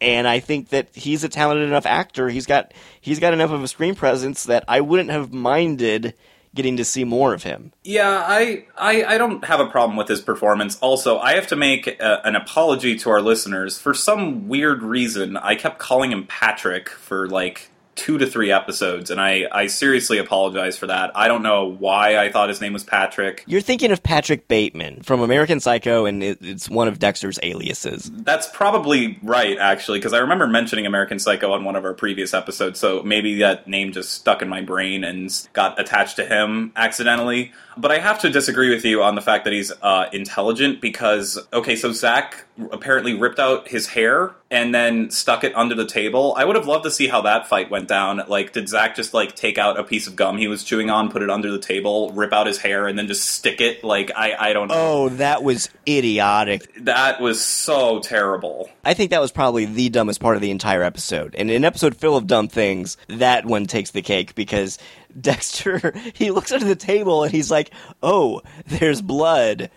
[0.00, 2.28] And I think that he's a talented enough actor.
[2.28, 6.14] He's got he's got enough of a screen presence that I wouldn't have minded
[6.54, 7.72] getting to see more of him.
[7.84, 10.78] Yeah, I, I I don't have a problem with his performance.
[10.80, 13.78] Also, I have to make a, an apology to our listeners.
[13.78, 19.10] For some weird reason, I kept calling him Patrick for like two to three episodes,
[19.10, 21.10] and I, I seriously apologize for that.
[21.16, 23.42] I don't know why I thought his name was Patrick.
[23.46, 28.10] You're thinking of Patrick Bateman from American Psycho, and it, it's one of Dexter's aliases.
[28.14, 32.34] That's probably right, actually, because I remember mentioning American Psycho on one of our previous
[32.34, 36.72] episodes, so maybe that name just stuck in my brain and got attached to him
[36.76, 37.52] accidentally.
[37.78, 41.38] But I have to disagree with you on the fact that he's uh, intelligent because,
[41.52, 46.34] okay, so Zach apparently ripped out his hair and then stuck it under the table.
[46.36, 48.22] I would have loved to see how that fight went down.
[48.28, 51.10] Like, did Zach just like take out a piece of gum he was chewing on,
[51.10, 53.82] put it under the table, rip out his hair, and then just stick it?
[53.82, 54.74] Like, I, I don't know.
[54.76, 56.72] Oh, that was idiotic.
[56.84, 58.70] That was so terrible.
[58.84, 61.34] I think that was probably the dumbest part of the entire episode.
[61.34, 64.78] And an episode full of dumb things, that one takes the cake because
[65.20, 67.70] Dexter, he looks under the table and he's like,
[68.02, 69.70] oh, there's blood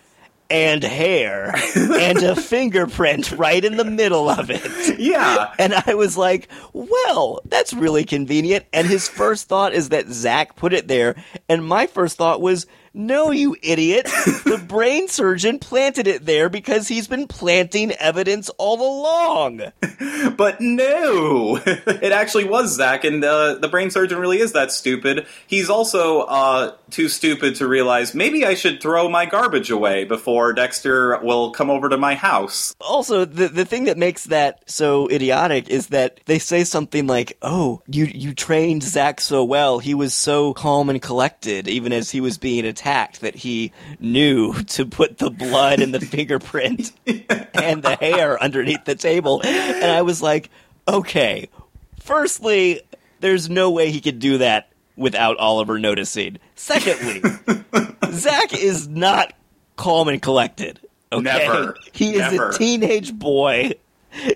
[0.50, 5.00] and hair and a fingerprint right in the middle of it.
[5.00, 5.54] Yeah.
[5.60, 8.66] And I was like, well, that's really convenient.
[8.74, 11.16] And his first thought is that Zach put it there.
[11.48, 14.06] And my first thought was, no, you idiot.
[14.06, 19.62] The brain surgeon planted it there because he's been planting evidence all along.
[20.36, 25.26] But no, it actually was Zach, and uh, the brain surgeon really is that stupid.
[25.48, 30.54] He's also uh, too stupid to realize maybe I should throw my garbage away before
[30.54, 32.76] Dexter will come over to my house.
[32.82, 37.38] Also, the the thing that makes that so idiotic is that they say something like,
[37.42, 39.80] "Oh, you you trained Zach so well.
[39.80, 42.89] He was so calm and collected, even as he was being attacked,
[43.22, 48.96] that he knew to put the blood and the fingerprint and the hair underneath the
[48.96, 50.50] table." And I was like,
[50.88, 51.50] "Okay,
[52.00, 52.82] firstly,
[53.20, 54.66] there's no way he could do that."
[54.98, 56.40] Without Oliver noticing.
[56.56, 57.22] Secondly,
[58.12, 59.32] Zach is not
[59.78, 60.82] calm and collected.
[61.10, 61.24] Okay?
[61.24, 61.76] Never.
[61.94, 62.50] He is Never.
[62.50, 63.76] a teenage boy.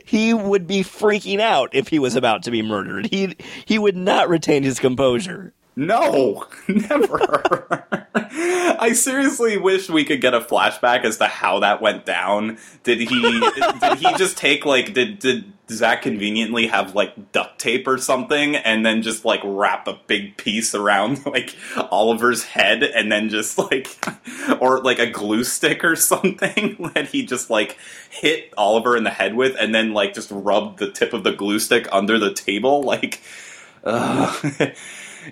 [0.05, 3.07] He would be freaking out if he was about to be murdered.
[3.07, 3.35] He
[3.65, 5.51] he would not retain his composure.
[5.75, 7.97] No, never.
[8.35, 12.57] I seriously wish we could get a flashback as to how that went down.
[12.83, 13.39] Did he
[13.79, 18.55] did he just take like did did Zach conveniently have like duct tape or something
[18.55, 21.55] and then just like wrap a big piece around like
[21.89, 23.97] Oliver's head and then just like
[24.59, 27.77] or like a glue stick or something that he just like
[28.09, 31.33] hit Oliver in the head with and then like just rubbed the tip of the
[31.33, 33.21] glue stick under the table like.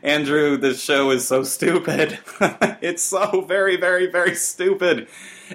[0.04, 2.20] Andrew, this show is so stupid.
[2.82, 5.08] it's so very, very, very stupid.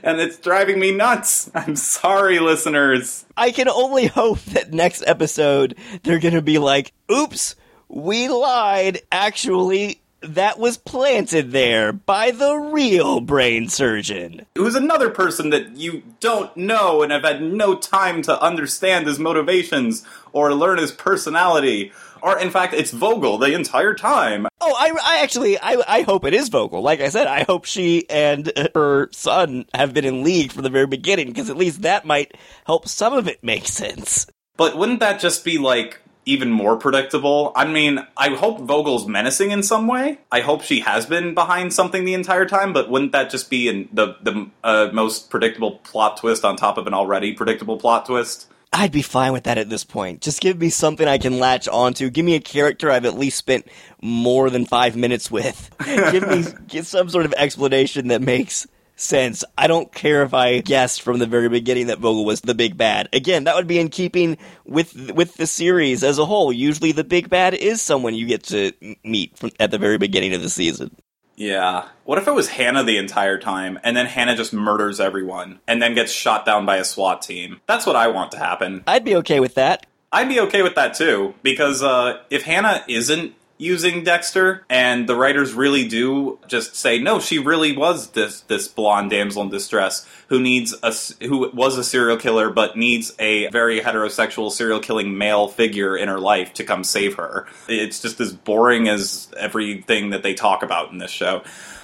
[0.03, 1.51] And it's driving me nuts.
[1.55, 3.24] I'm sorry, listeners.
[3.37, 7.57] I can only hope that next episode they're going to be like, "Oops,
[7.89, 9.01] we lied.
[9.11, 16.02] Actually, that was planted there by the real brain surgeon." Who's another person that you
[16.20, 21.92] don't know and have had no time to understand his motivations or learn his personality.
[22.22, 24.46] Or, in fact, it's Vogel the entire time.
[24.60, 26.82] Oh, I, I actually, I, I hope it is Vogel.
[26.82, 30.70] Like I said, I hope she and her son have been in league from the
[30.70, 34.26] very beginning, because at least that might help some of it make sense.
[34.56, 37.53] But wouldn't that just be like even more predictable?
[37.57, 40.18] I mean, I hope Vogel's menacing in some way.
[40.31, 42.72] I hope she has been behind something the entire time.
[42.72, 46.77] But wouldn't that just be in the the uh, most predictable plot twist on top
[46.77, 48.49] of an already predictable plot twist?
[48.72, 50.20] I'd be fine with that at this point.
[50.20, 52.11] Just give me something I can latch onto.
[52.11, 53.66] Give me a character I've at least spent
[54.03, 55.70] more than five minutes with.
[55.85, 58.66] give me get some sort of explanation that makes
[58.97, 59.44] sense.
[59.57, 62.76] I don't care if I guessed from the very beginning that Vogel was the big
[62.76, 63.09] bad.
[63.12, 66.53] Again, that would be in keeping with with the series as a whole.
[66.53, 68.72] Usually, the big bad is someone you get to
[69.05, 70.90] meet from, at the very beginning of the season.
[71.36, 71.88] Yeah.
[72.05, 75.82] What if it was Hannah the entire time, and then Hannah just murders everyone, and
[75.82, 77.61] then gets shot down by a SWAT team?
[77.66, 78.82] That's what I want to happen.
[78.86, 79.86] I'd be okay with that.
[80.11, 85.16] I'd be okay with that too, because uh, if Hannah isn't using Dexter, and the
[85.16, 90.07] writers really do just say, no, she really was this this blonde damsel in distress
[90.28, 90.94] who needs a
[91.24, 96.09] who was a serial killer, but needs a very heterosexual serial killing male figure in
[96.09, 97.46] her life to come save her.
[97.68, 101.42] It's just as boring as everything that they talk about in this show.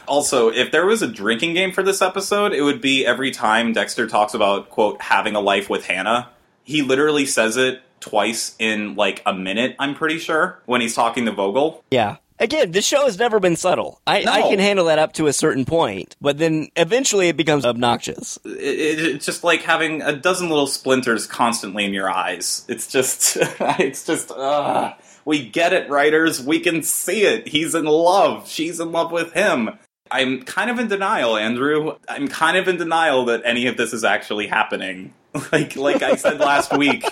[0.09, 3.73] Also, if there was a drinking game for this episode, it would be every time
[3.73, 6.29] Dexter talks about, quote, having a life with Hannah.
[6.73, 11.27] He literally says it twice in like a minute, I'm pretty sure, when he's talking
[11.27, 11.85] to Vogel.
[11.91, 12.17] Yeah.
[12.39, 14.01] Again, this show has never been subtle.
[14.07, 17.67] I, I can handle that up to a certain point, but then eventually it becomes
[17.67, 18.39] obnoxious.
[18.47, 22.65] It, it, it's just like having a dozen little splinters constantly in your eyes.
[22.69, 24.95] It's just, it's just, uh,
[25.27, 26.43] we get it, writers.
[26.43, 27.49] We can see it.
[27.49, 28.49] He's in love.
[28.49, 29.79] She's in love with him.
[30.13, 31.97] I'm kind of in denial, Andrew.
[32.09, 35.15] I'm kind of in denial that any of this is actually happening.
[35.53, 37.05] like, like I said last week,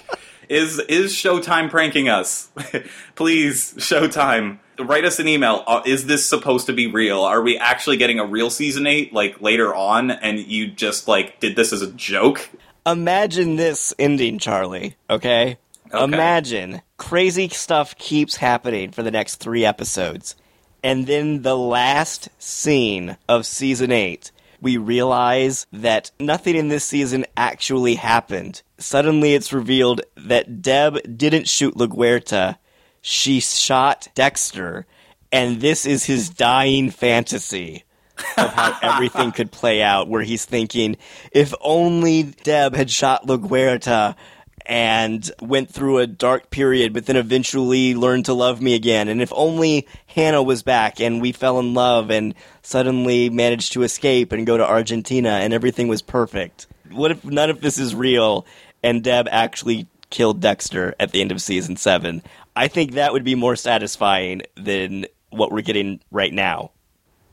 [0.48, 2.51] is is Showtime pranking us?
[3.14, 5.64] Please, Showtime, write us an email.
[5.66, 7.22] Uh, is this supposed to be real?
[7.22, 10.11] Are we actually getting a real season eight like later on?
[10.11, 12.51] And you just like did this as a joke?
[12.86, 14.96] Imagine this ending, Charlie.
[15.09, 15.59] Okay?
[15.92, 16.05] Okay.
[16.05, 20.36] Imagine crazy stuff keeps happening for the next three episodes.
[20.83, 27.26] And then the last scene of season eight, we realize that nothing in this season
[27.37, 28.62] actually happened.
[28.78, 32.57] Suddenly it's revealed that Deb didn't shoot LaGuerta,
[33.01, 34.87] she shot Dexter,
[35.33, 37.85] and this is his dying fantasy
[38.37, 40.97] of how everything could play out, where he's thinking,
[41.33, 44.16] if only Deb had shot LaGuerta
[44.70, 49.08] and went through a dark period, but then eventually learned to love me again.
[49.08, 53.82] And if only Hannah was back and we fell in love and suddenly managed to
[53.82, 56.68] escape and go to Argentina and everything was perfect.
[56.88, 58.46] What if none of this is real
[58.80, 62.22] and Deb actually killed Dexter at the end of season seven?
[62.54, 66.70] I think that would be more satisfying than what we're getting right now.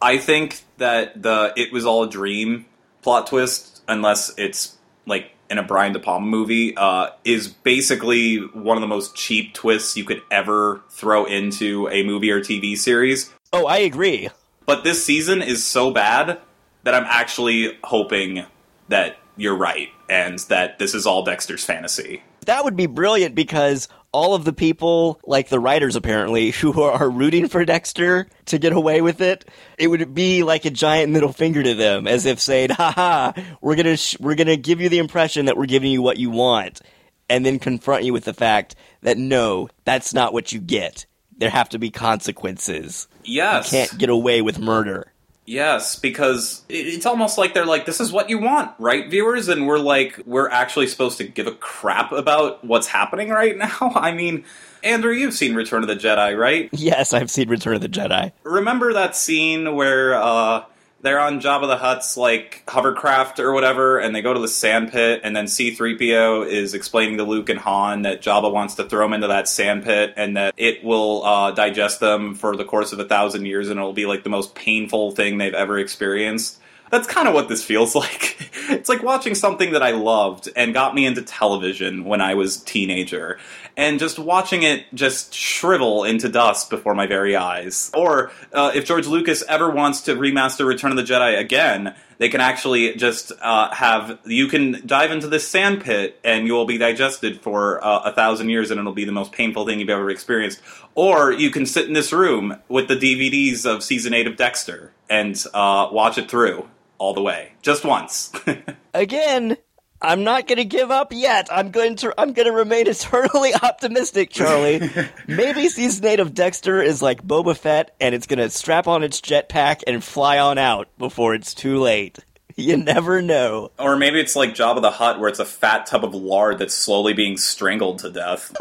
[0.01, 2.65] I think that the it was all a dream
[3.03, 4.75] plot twist, unless it's
[5.05, 9.53] like in a Brian De Palma movie, uh, is basically one of the most cheap
[9.53, 13.31] twists you could ever throw into a movie or TV series.
[13.53, 14.29] Oh, I agree.
[14.65, 16.39] But this season is so bad
[16.83, 18.45] that I'm actually hoping
[18.89, 22.23] that you're right and that this is all Dexter's fantasy.
[22.45, 27.09] That would be brilliant because all of the people, like the writers apparently, who are
[27.09, 29.45] rooting for Dexter to get away with it,
[29.77, 33.33] it would be like a giant middle finger to them, as if saying, "Ha ha,
[33.61, 36.29] we're gonna sh- we're gonna give you the impression that we're giving you what you
[36.29, 36.81] want,"
[37.29, 41.05] and then confront you with the fact that no, that's not what you get.
[41.37, 43.07] There have to be consequences.
[43.23, 43.71] Yes.
[43.71, 45.11] You can't get away with murder.
[45.47, 49.47] Yes, because it's almost like they're like, this is what you want, right, viewers?
[49.47, 53.93] And we're like, we're actually supposed to give a crap about what's happening right now?
[53.95, 54.43] I mean,
[54.83, 56.69] Andrew, you've seen Return of the Jedi, right?
[56.73, 58.33] Yes, I've seen Return of the Jedi.
[58.43, 60.65] Remember that scene where uh,
[61.01, 64.91] they're on Jabba the Hutt's like hovercraft or whatever, and they go to the sand
[64.91, 69.05] pit, and then C-3PO is explaining to Luke and Han that Jabba wants to throw
[69.05, 72.93] them into that sand pit, and that it will uh, digest them for the course
[72.93, 76.59] of a thousand years, and it'll be like the most painful thing they've ever experienced.
[76.89, 78.37] That's kind of what this feels like.
[78.69, 82.57] it's like watching something that I loved and got me into television when I was
[82.57, 83.39] teenager,
[83.75, 87.91] and just watching it just shrivel into dust before my very eyes.
[87.93, 92.29] Or uh, if George Lucas ever wants to remaster Return of the Jedi again, they
[92.29, 96.65] can actually just uh, have you can dive into this sand pit and you will
[96.65, 99.89] be digested for uh, a thousand years and it'll be the most painful thing you've
[99.89, 100.61] ever experienced.
[100.95, 104.91] Or you can sit in this room with the DVDs of season eight of Dexter
[105.09, 106.67] and uh, watch it through
[106.97, 108.31] all the way, just once.
[108.93, 109.57] Again,
[110.01, 111.47] I'm not going to give up yet.
[111.51, 114.81] I'm going to I'm going to remain eternally optimistic, Charlie.
[115.27, 119.03] Maybe season 8 of Dexter is like Boba Fett and it's going to strap on
[119.03, 122.19] its jetpack and fly on out before it's too late.
[122.55, 123.69] You never know.
[123.77, 126.73] or maybe it's like Jabba the Hutt, where it's a fat tub of lard that's
[126.73, 128.51] slowly being strangled to death.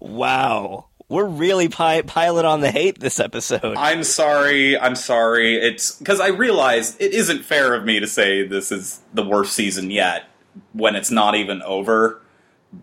[0.00, 0.86] Wow.
[1.08, 3.76] We're really pi- piling on the hate this episode.
[3.76, 4.78] I'm sorry.
[4.78, 5.56] I'm sorry.
[5.56, 9.54] It's because I realize it isn't fair of me to say this is the worst
[9.54, 10.24] season yet
[10.72, 12.20] when it's not even over.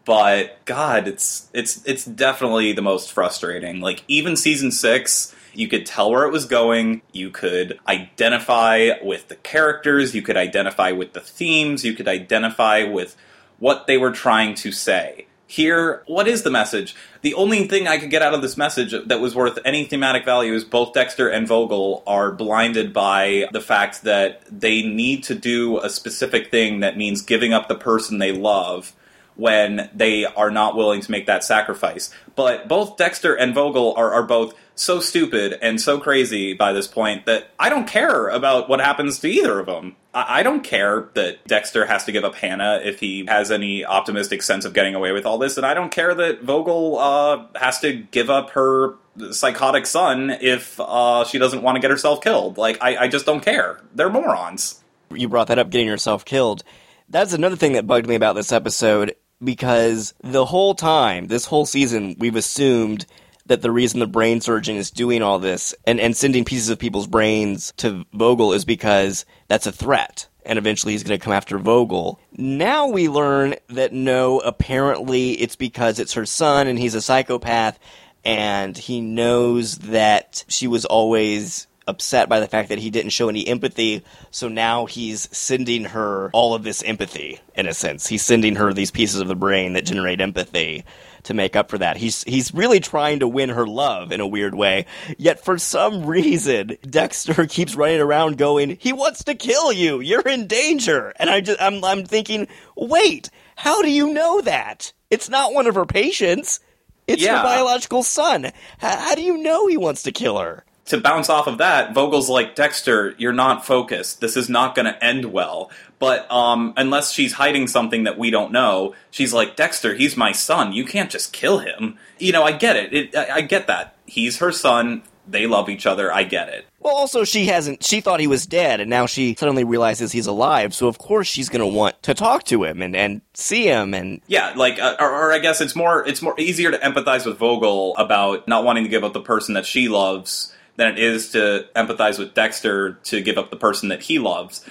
[0.05, 3.79] But God, it's it's it's definitely the most frustrating.
[3.79, 7.03] Like even season six, you could tell where it was going.
[7.11, 10.15] You could identify with the characters.
[10.15, 11.85] You could identify with the themes.
[11.85, 13.15] You could identify with
[13.59, 15.27] what they were trying to say.
[15.47, 16.95] Here, what is the message?
[17.21, 20.25] The only thing I could get out of this message that was worth any thematic
[20.25, 25.35] value is both Dexter and Vogel are blinded by the fact that they need to
[25.35, 28.93] do a specific thing that means giving up the person they love
[29.35, 32.09] when they are not willing to make that sacrifice.
[32.35, 36.87] But both Dexter and Vogel are, are both so stupid and so crazy by this
[36.87, 39.95] point that I don't care about what happens to either of them.
[40.13, 43.85] I, I don't care that Dexter has to give up Hannah if he has any
[43.85, 47.45] optimistic sense of getting away with all this, and I don't care that Vogel uh,
[47.55, 48.95] has to give up her
[49.31, 52.57] psychotic son if uh, she doesn't want to get herself killed.
[52.57, 53.79] Like, I, I just don't care.
[53.93, 54.83] They're morons.
[55.09, 56.63] you brought that up getting yourself killed.
[57.07, 61.65] That's another thing that bugged me about this episode because the whole time, this whole
[61.65, 63.05] season, we've assumed
[63.47, 66.79] that the reason the brain surgeon is doing all this and, and sending pieces of
[66.79, 70.27] people's brains to Vogel is because that's a threat.
[70.45, 72.19] And eventually he's going to come after Vogel.
[72.31, 77.79] Now we learn that no, apparently it's because it's her son and he's a psychopath
[78.23, 83.29] and he knows that she was always upset by the fact that he didn't show
[83.29, 84.03] any empathy.
[84.31, 88.07] So now he's sending her all of this empathy, in a sense.
[88.07, 90.83] He's sending her these pieces of the brain that generate empathy
[91.25, 91.97] to make up for that.
[91.97, 94.85] He's he's really trying to win her love in a weird way.
[95.17, 99.99] Yet for some reason, Dexter keeps running around going, "He wants to kill you.
[99.99, 104.93] You're in danger." And I just I'm I'm thinking, "Wait, how do you know that?
[105.11, 106.59] It's not one of her patients.
[107.07, 107.37] It's Yeah.
[107.37, 108.51] her biological son.
[108.79, 112.29] How do you know he wants to kill her?" To bounce off of that, Vogel's
[112.29, 114.21] like, Dexter, you're not focused.
[114.21, 115.71] This is not going to end well.
[115.97, 120.31] But um, unless she's hiding something that we don't know, she's like, Dexter, he's my
[120.31, 120.73] son.
[120.73, 121.97] You can't just kill him.
[122.19, 122.93] You know, I get it.
[122.93, 123.95] it I, I get that.
[124.05, 125.03] He's her son.
[125.27, 126.13] They love each other.
[126.13, 126.65] I get it.
[126.79, 127.83] Well, also she hasn't.
[127.83, 130.75] She thought he was dead, and now she suddenly realizes he's alive.
[130.75, 133.95] So of course she's going to want to talk to him and and see him.
[133.95, 137.25] And Yeah, like, uh, or, or I guess it's more it's more easier to empathize
[137.25, 140.99] with Vogel about not wanting to give up the person that she loves than it
[140.99, 144.65] is to empathize with Dexter to give up the person that he loves.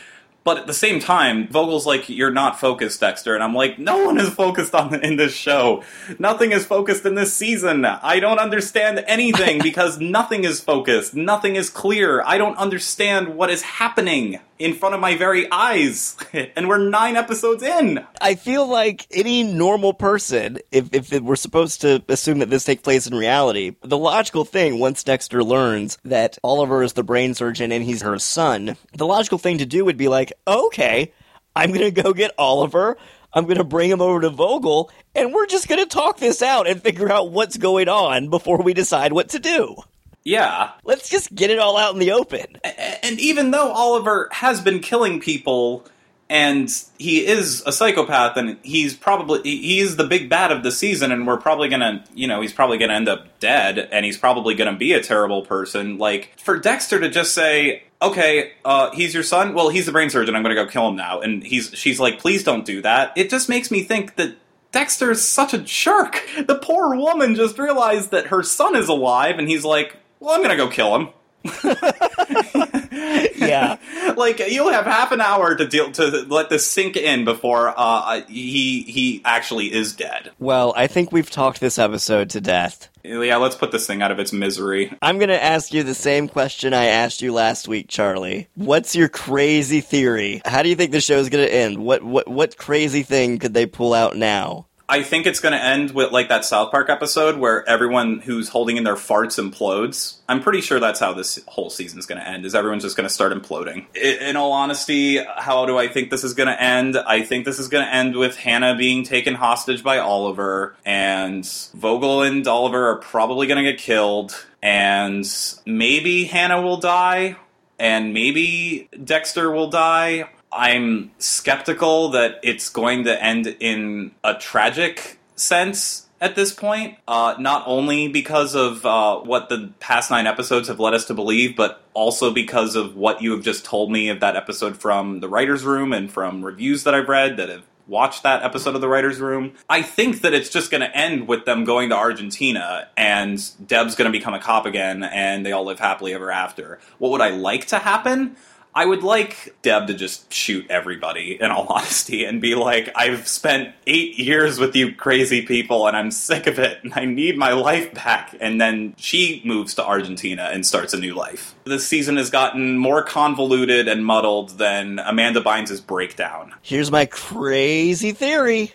[0.45, 4.05] But at the same time, Vogel's like, "You're not focused, Dexter," and I'm like, "No
[4.05, 5.83] one is focused on in this show.
[6.19, 7.87] Nothing is focused in this season.
[7.87, 11.15] I don't understand anything because nothing is focused.
[11.15, 12.23] Nothing is clear.
[12.27, 16.17] I don't understand what is happening in front of my very eyes,
[16.57, 21.37] and we're nine episodes in." I feel like any normal person, if if it- we're
[21.37, 25.97] supposed to assume that this takes place in reality, the logical thing once Dexter learns
[26.05, 29.87] that Oliver is the brain surgeon and he's her son, the logical thing to do
[29.87, 31.13] would be like, okay,
[31.57, 32.97] I'm gonna go get Oliver.
[33.37, 36.41] I'm going to bring him over to Vogel, and we're just going to talk this
[36.41, 39.75] out and figure out what's going on before we decide what to do.
[40.23, 42.59] Yeah, Let's just get it all out in the open.
[43.03, 45.85] and even though Oliver has been killing people
[46.31, 51.13] and he is a psychopath and he's probably he's the big bad of the season
[51.13, 54.55] and we're probably gonna you know he's probably gonna end up dead and he's probably
[54.55, 59.23] gonna be a terrible person like for dexter to just say okay uh, he's your
[59.23, 62.01] son well he's the brain surgeon i'm gonna go kill him now and he's she's
[62.01, 64.35] like please don't do that it just makes me think that
[64.75, 66.29] Dexter is such a jerk.
[66.49, 70.43] The poor woman just realized that her son is alive, and he's like, "Well, I'm
[70.43, 71.11] gonna go kill him."
[73.37, 73.77] Yeah.
[74.17, 78.23] like you'll have half an hour to deal to let this sink in before uh,
[78.29, 80.31] he he actually is dead.
[80.39, 82.89] Well, I think we've talked this episode to death.
[83.03, 84.91] Yeah, let's put this thing out of its misery.
[85.03, 88.49] I'm going to ask you the same question I asked you last week, Charlie.
[88.55, 90.41] What's your crazy theory?
[90.47, 91.79] How do you think the show is going to end?
[91.85, 94.67] What what what crazy thing could they pull out now?
[94.95, 98.49] I think it's going to end with like that South Park episode where everyone who's
[98.49, 100.19] holding in their farts implodes.
[100.29, 102.47] I'm pretty sure that's how this whole season's going to end.
[102.47, 103.87] Is everyone's just going to start imploding?
[103.97, 106.97] In all honesty, how do I think this is going to end?
[106.97, 111.45] I think this is going to end with Hannah being taken hostage by Oliver, and
[111.75, 115.27] Vogel and Oliver are probably going to get killed, and
[115.67, 117.35] maybe Hannah will die,
[117.81, 120.29] and maybe Dexter will die.
[120.55, 126.97] I'm skeptical that it's going to end in a tragic sense at this point.
[127.09, 131.15] Uh, not only because of uh, what the past nine episodes have led us to
[131.15, 135.21] believe, but also because of what you have just told me of that episode from
[135.21, 138.81] the writer's room and from reviews that I've read that have watched that episode of
[138.81, 139.53] the writer's room.
[139.69, 143.95] I think that it's just going to end with them going to Argentina and Deb's
[143.95, 146.81] going to become a cop again and they all live happily ever after.
[146.99, 148.37] What would I like to happen?
[148.77, 153.29] I would like Deb to just shoot everybody, in all honesty, and be like, I've
[153.29, 157.39] spent eight years with you crazy people and I'm sick of it and I need
[157.39, 158.35] my life back.
[158.41, 161.55] And then she moves to Argentina and starts a new life.
[161.65, 166.53] This season has gotten more convoluted and muddled than Amanda Bynes' breakdown.
[166.63, 168.73] Here's my crazy theory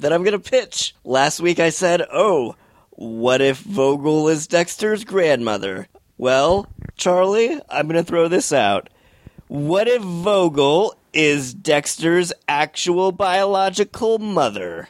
[0.00, 0.94] that I'm going to pitch.
[1.04, 2.56] Last week I said, "Oh,
[2.90, 5.88] what if Vogel is Dexter's grandmother?"
[6.18, 8.88] Well, Charlie, I'm going to throw this out.
[9.52, 14.88] What if Vogel is Dexter's actual biological mother?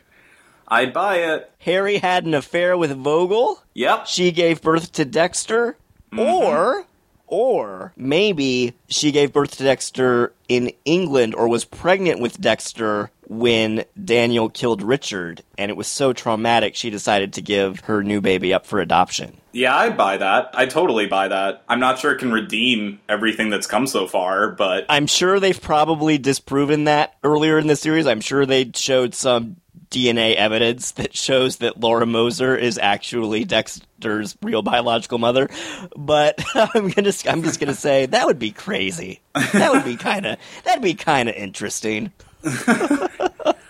[0.68, 1.50] I'd buy it.
[1.58, 3.60] Harry had an affair with Vogel.
[3.74, 4.06] Yep.
[4.06, 5.76] She gave birth to Dexter.
[6.12, 6.20] Mm-hmm.
[6.20, 6.86] Or,
[7.26, 13.84] or maybe she gave birth to Dexter in England or was pregnant with Dexter when
[14.04, 15.42] Daniel killed Richard.
[15.58, 19.38] And it was so traumatic she decided to give her new baby up for adoption.
[19.52, 20.50] Yeah, I'd buy that.
[20.54, 21.62] I totally buy that.
[21.68, 25.60] I'm not sure it can redeem everything that's come so far, but I'm sure they've
[25.60, 28.06] probably disproven that earlier in the series.
[28.06, 29.56] I'm sure they showed some
[29.90, 35.50] DNA evidence that shows that Laura Moser is actually Dexter's real biological mother.
[35.94, 39.20] But I'm gonna, I'm just gonna say that would be crazy.
[39.34, 42.10] That would be kind of, that'd be kind of interesting.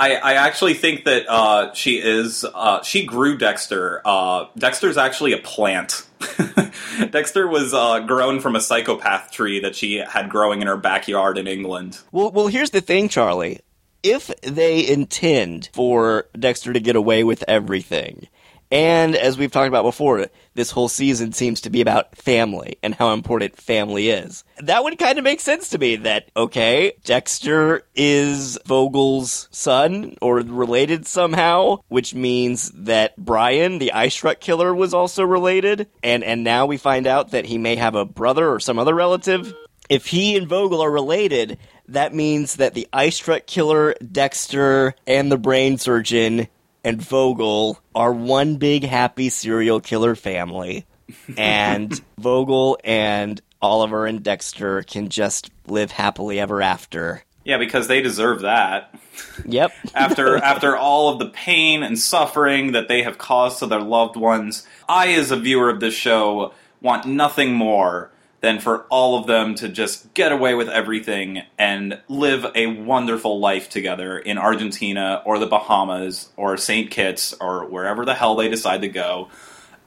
[0.00, 2.44] I, I actually think that uh, she is.
[2.44, 4.00] Uh, she grew Dexter.
[4.04, 6.06] Uh, Dexter's actually a plant
[7.10, 11.38] Dexter was uh, grown from a psychopath tree that she had growing in her backyard
[11.38, 11.98] in England.
[12.12, 13.60] Well, well, here's the thing, Charlie.
[14.02, 18.28] If they intend for Dexter to get away with everything,
[18.70, 22.94] and as we've talked about before, this whole season seems to be about family and
[22.94, 24.44] how important family is.
[24.58, 30.36] That would kind of make sense to me that, okay, Dexter is Vogel's son or
[30.36, 35.88] related somehow, which means that Brian, the ice truck killer, was also related.
[36.02, 38.94] And, and now we find out that he may have a brother or some other
[38.94, 39.52] relative.
[39.88, 41.58] If he and Vogel are related,
[41.88, 46.46] that means that the ice truck killer, Dexter, and the brain surgeon
[46.84, 50.86] and Vogel are one big happy serial killer family.
[51.36, 57.24] And Vogel and Oliver and Dexter can just live happily ever after.
[57.44, 58.94] Yeah, because they deserve that.
[59.46, 59.72] Yep.
[59.94, 64.16] after after all of the pain and suffering that they have caused to their loved
[64.16, 68.10] ones, I as a viewer of this show want nothing more
[68.40, 73.38] than for all of them to just get away with everything and live a wonderful
[73.38, 76.90] life together in Argentina or the Bahamas or St.
[76.90, 79.28] Kitts or wherever the hell they decide to go.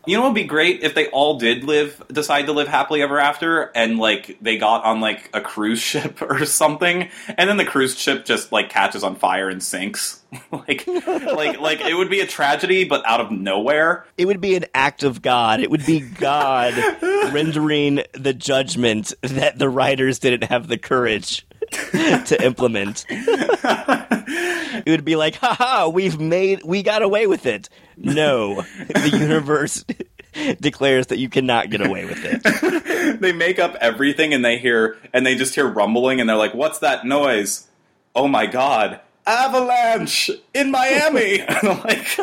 [0.06, 3.02] You know what would be great if they all did live decide to live happily
[3.02, 7.58] ever after and like they got on like a cruise ship or something and then
[7.58, 10.22] the cruise ship just like catches on fire and sinks.
[10.52, 14.06] like like like it would be a tragedy but out of nowhere.
[14.18, 15.60] It would be an act of God.
[15.60, 16.74] It would be God
[17.32, 21.46] rendering the judgment that the writers didn't have the courage
[22.26, 23.06] to implement.
[23.10, 27.70] it would be like, haha, we've made, we got away with it.
[27.98, 29.86] No, the universe
[30.60, 33.20] declares that you cannot get away with it.
[33.22, 36.54] they make up everything and they hear, and they just hear rumbling and they're like,
[36.54, 37.68] what's that noise?
[38.16, 39.00] Oh my god.
[39.26, 41.40] Avalanche in Miami.
[41.64, 42.20] like,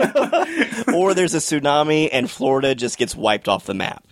[0.94, 4.04] or there's a tsunami and Florida just gets wiped off the map.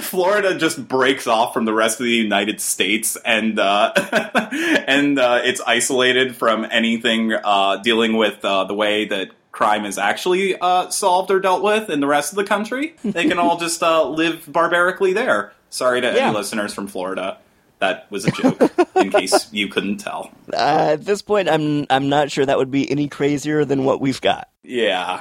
[0.04, 3.92] Florida just breaks off from the rest of the United States, and uh,
[4.86, 9.98] and uh, it's isolated from anything uh, dealing with uh, the way that crime is
[9.98, 12.94] actually uh, solved or dealt with in the rest of the country.
[13.04, 15.52] They can all just uh, live barbarically there.
[15.70, 16.28] Sorry to Yeah.
[16.28, 17.38] any listeners from Florida.
[17.78, 18.60] That was a joke,
[18.94, 20.30] in case you couldn't tell.
[20.52, 24.00] Uh, at this point, I'm I'm not sure that would be any crazier than what
[24.02, 24.50] we've got.
[24.62, 25.20] Yeah.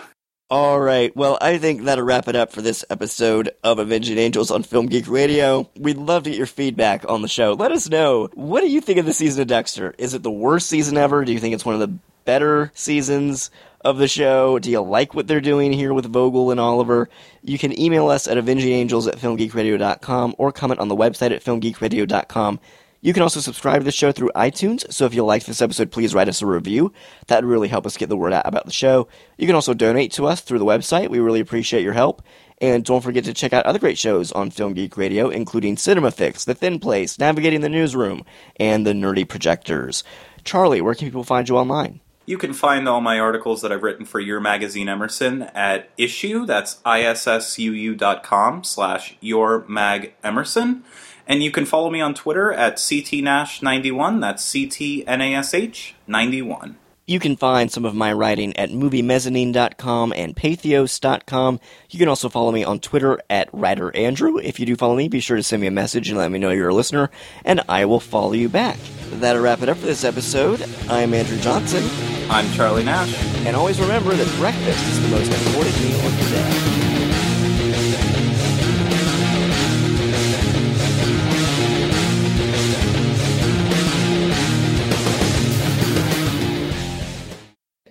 [0.52, 1.16] All right.
[1.16, 4.88] Well, I think that'll wrap it up for this episode of Avenging Angels on Film
[4.88, 5.70] Geek Radio.
[5.78, 7.54] We'd love to get your feedback on the show.
[7.54, 8.30] Let us know.
[8.34, 9.94] What do you think of the season of Dexter?
[10.00, 11.24] Is it the worst season ever?
[11.24, 11.96] Do you think it's one of the
[12.26, 14.58] better seasons of the show?
[14.58, 17.10] Do you like what they're doing here with Vogel and Oliver?
[17.44, 22.60] You can email us at avengingangels at filmgeekradio.com or comment on the website at filmgeekradio.com.
[23.02, 25.90] You can also subscribe to the show through iTunes, so if you like this episode,
[25.90, 26.92] please write us a review.
[27.28, 29.08] That would really help us get the word out about the show.
[29.38, 31.10] You can also donate to us through the website.
[31.10, 32.22] We really appreciate your help.
[32.60, 36.12] And don't forget to check out other great shows on Film Geek Radio, including Cinema
[36.12, 38.26] Fix, The Thin Place, Navigating the Newsroom,
[38.60, 40.04] and The Nerdy Projectors.
[40.44, 42.02] Charlie, where can people find you online?
[42.26, 46.46] You can find all my articles that I've written for your magazine Emerson at issue,
[46.46, 50.84] that's issuu dot com slash your mag Emerson.
[51.30, 56.76] And you can follow me on Twitter at ctnash91, that's C-T-N-A-S-H 91.
[57.06, 61.60] You can find some of my writing at moviemezzanine.com and pathos.com.
[61.90, 64.38] You can also follow me on Twitter at Writer Andrew.
[64.38, 66.40] If you do follow me, be sure to send me a message and let me
[66.40, 67.10] know you're a listener,
[67.46, 68.78] and I will follow you back.
[69.14, 70.64] That'll wrap it up for this episode.
[70.90, 71.84] I'm Andrew Johnson,
[72.30, 73.16] I'm Charlie Nash.
[73.46, 76.79] and always remember that breakfast is the most important meal of the day.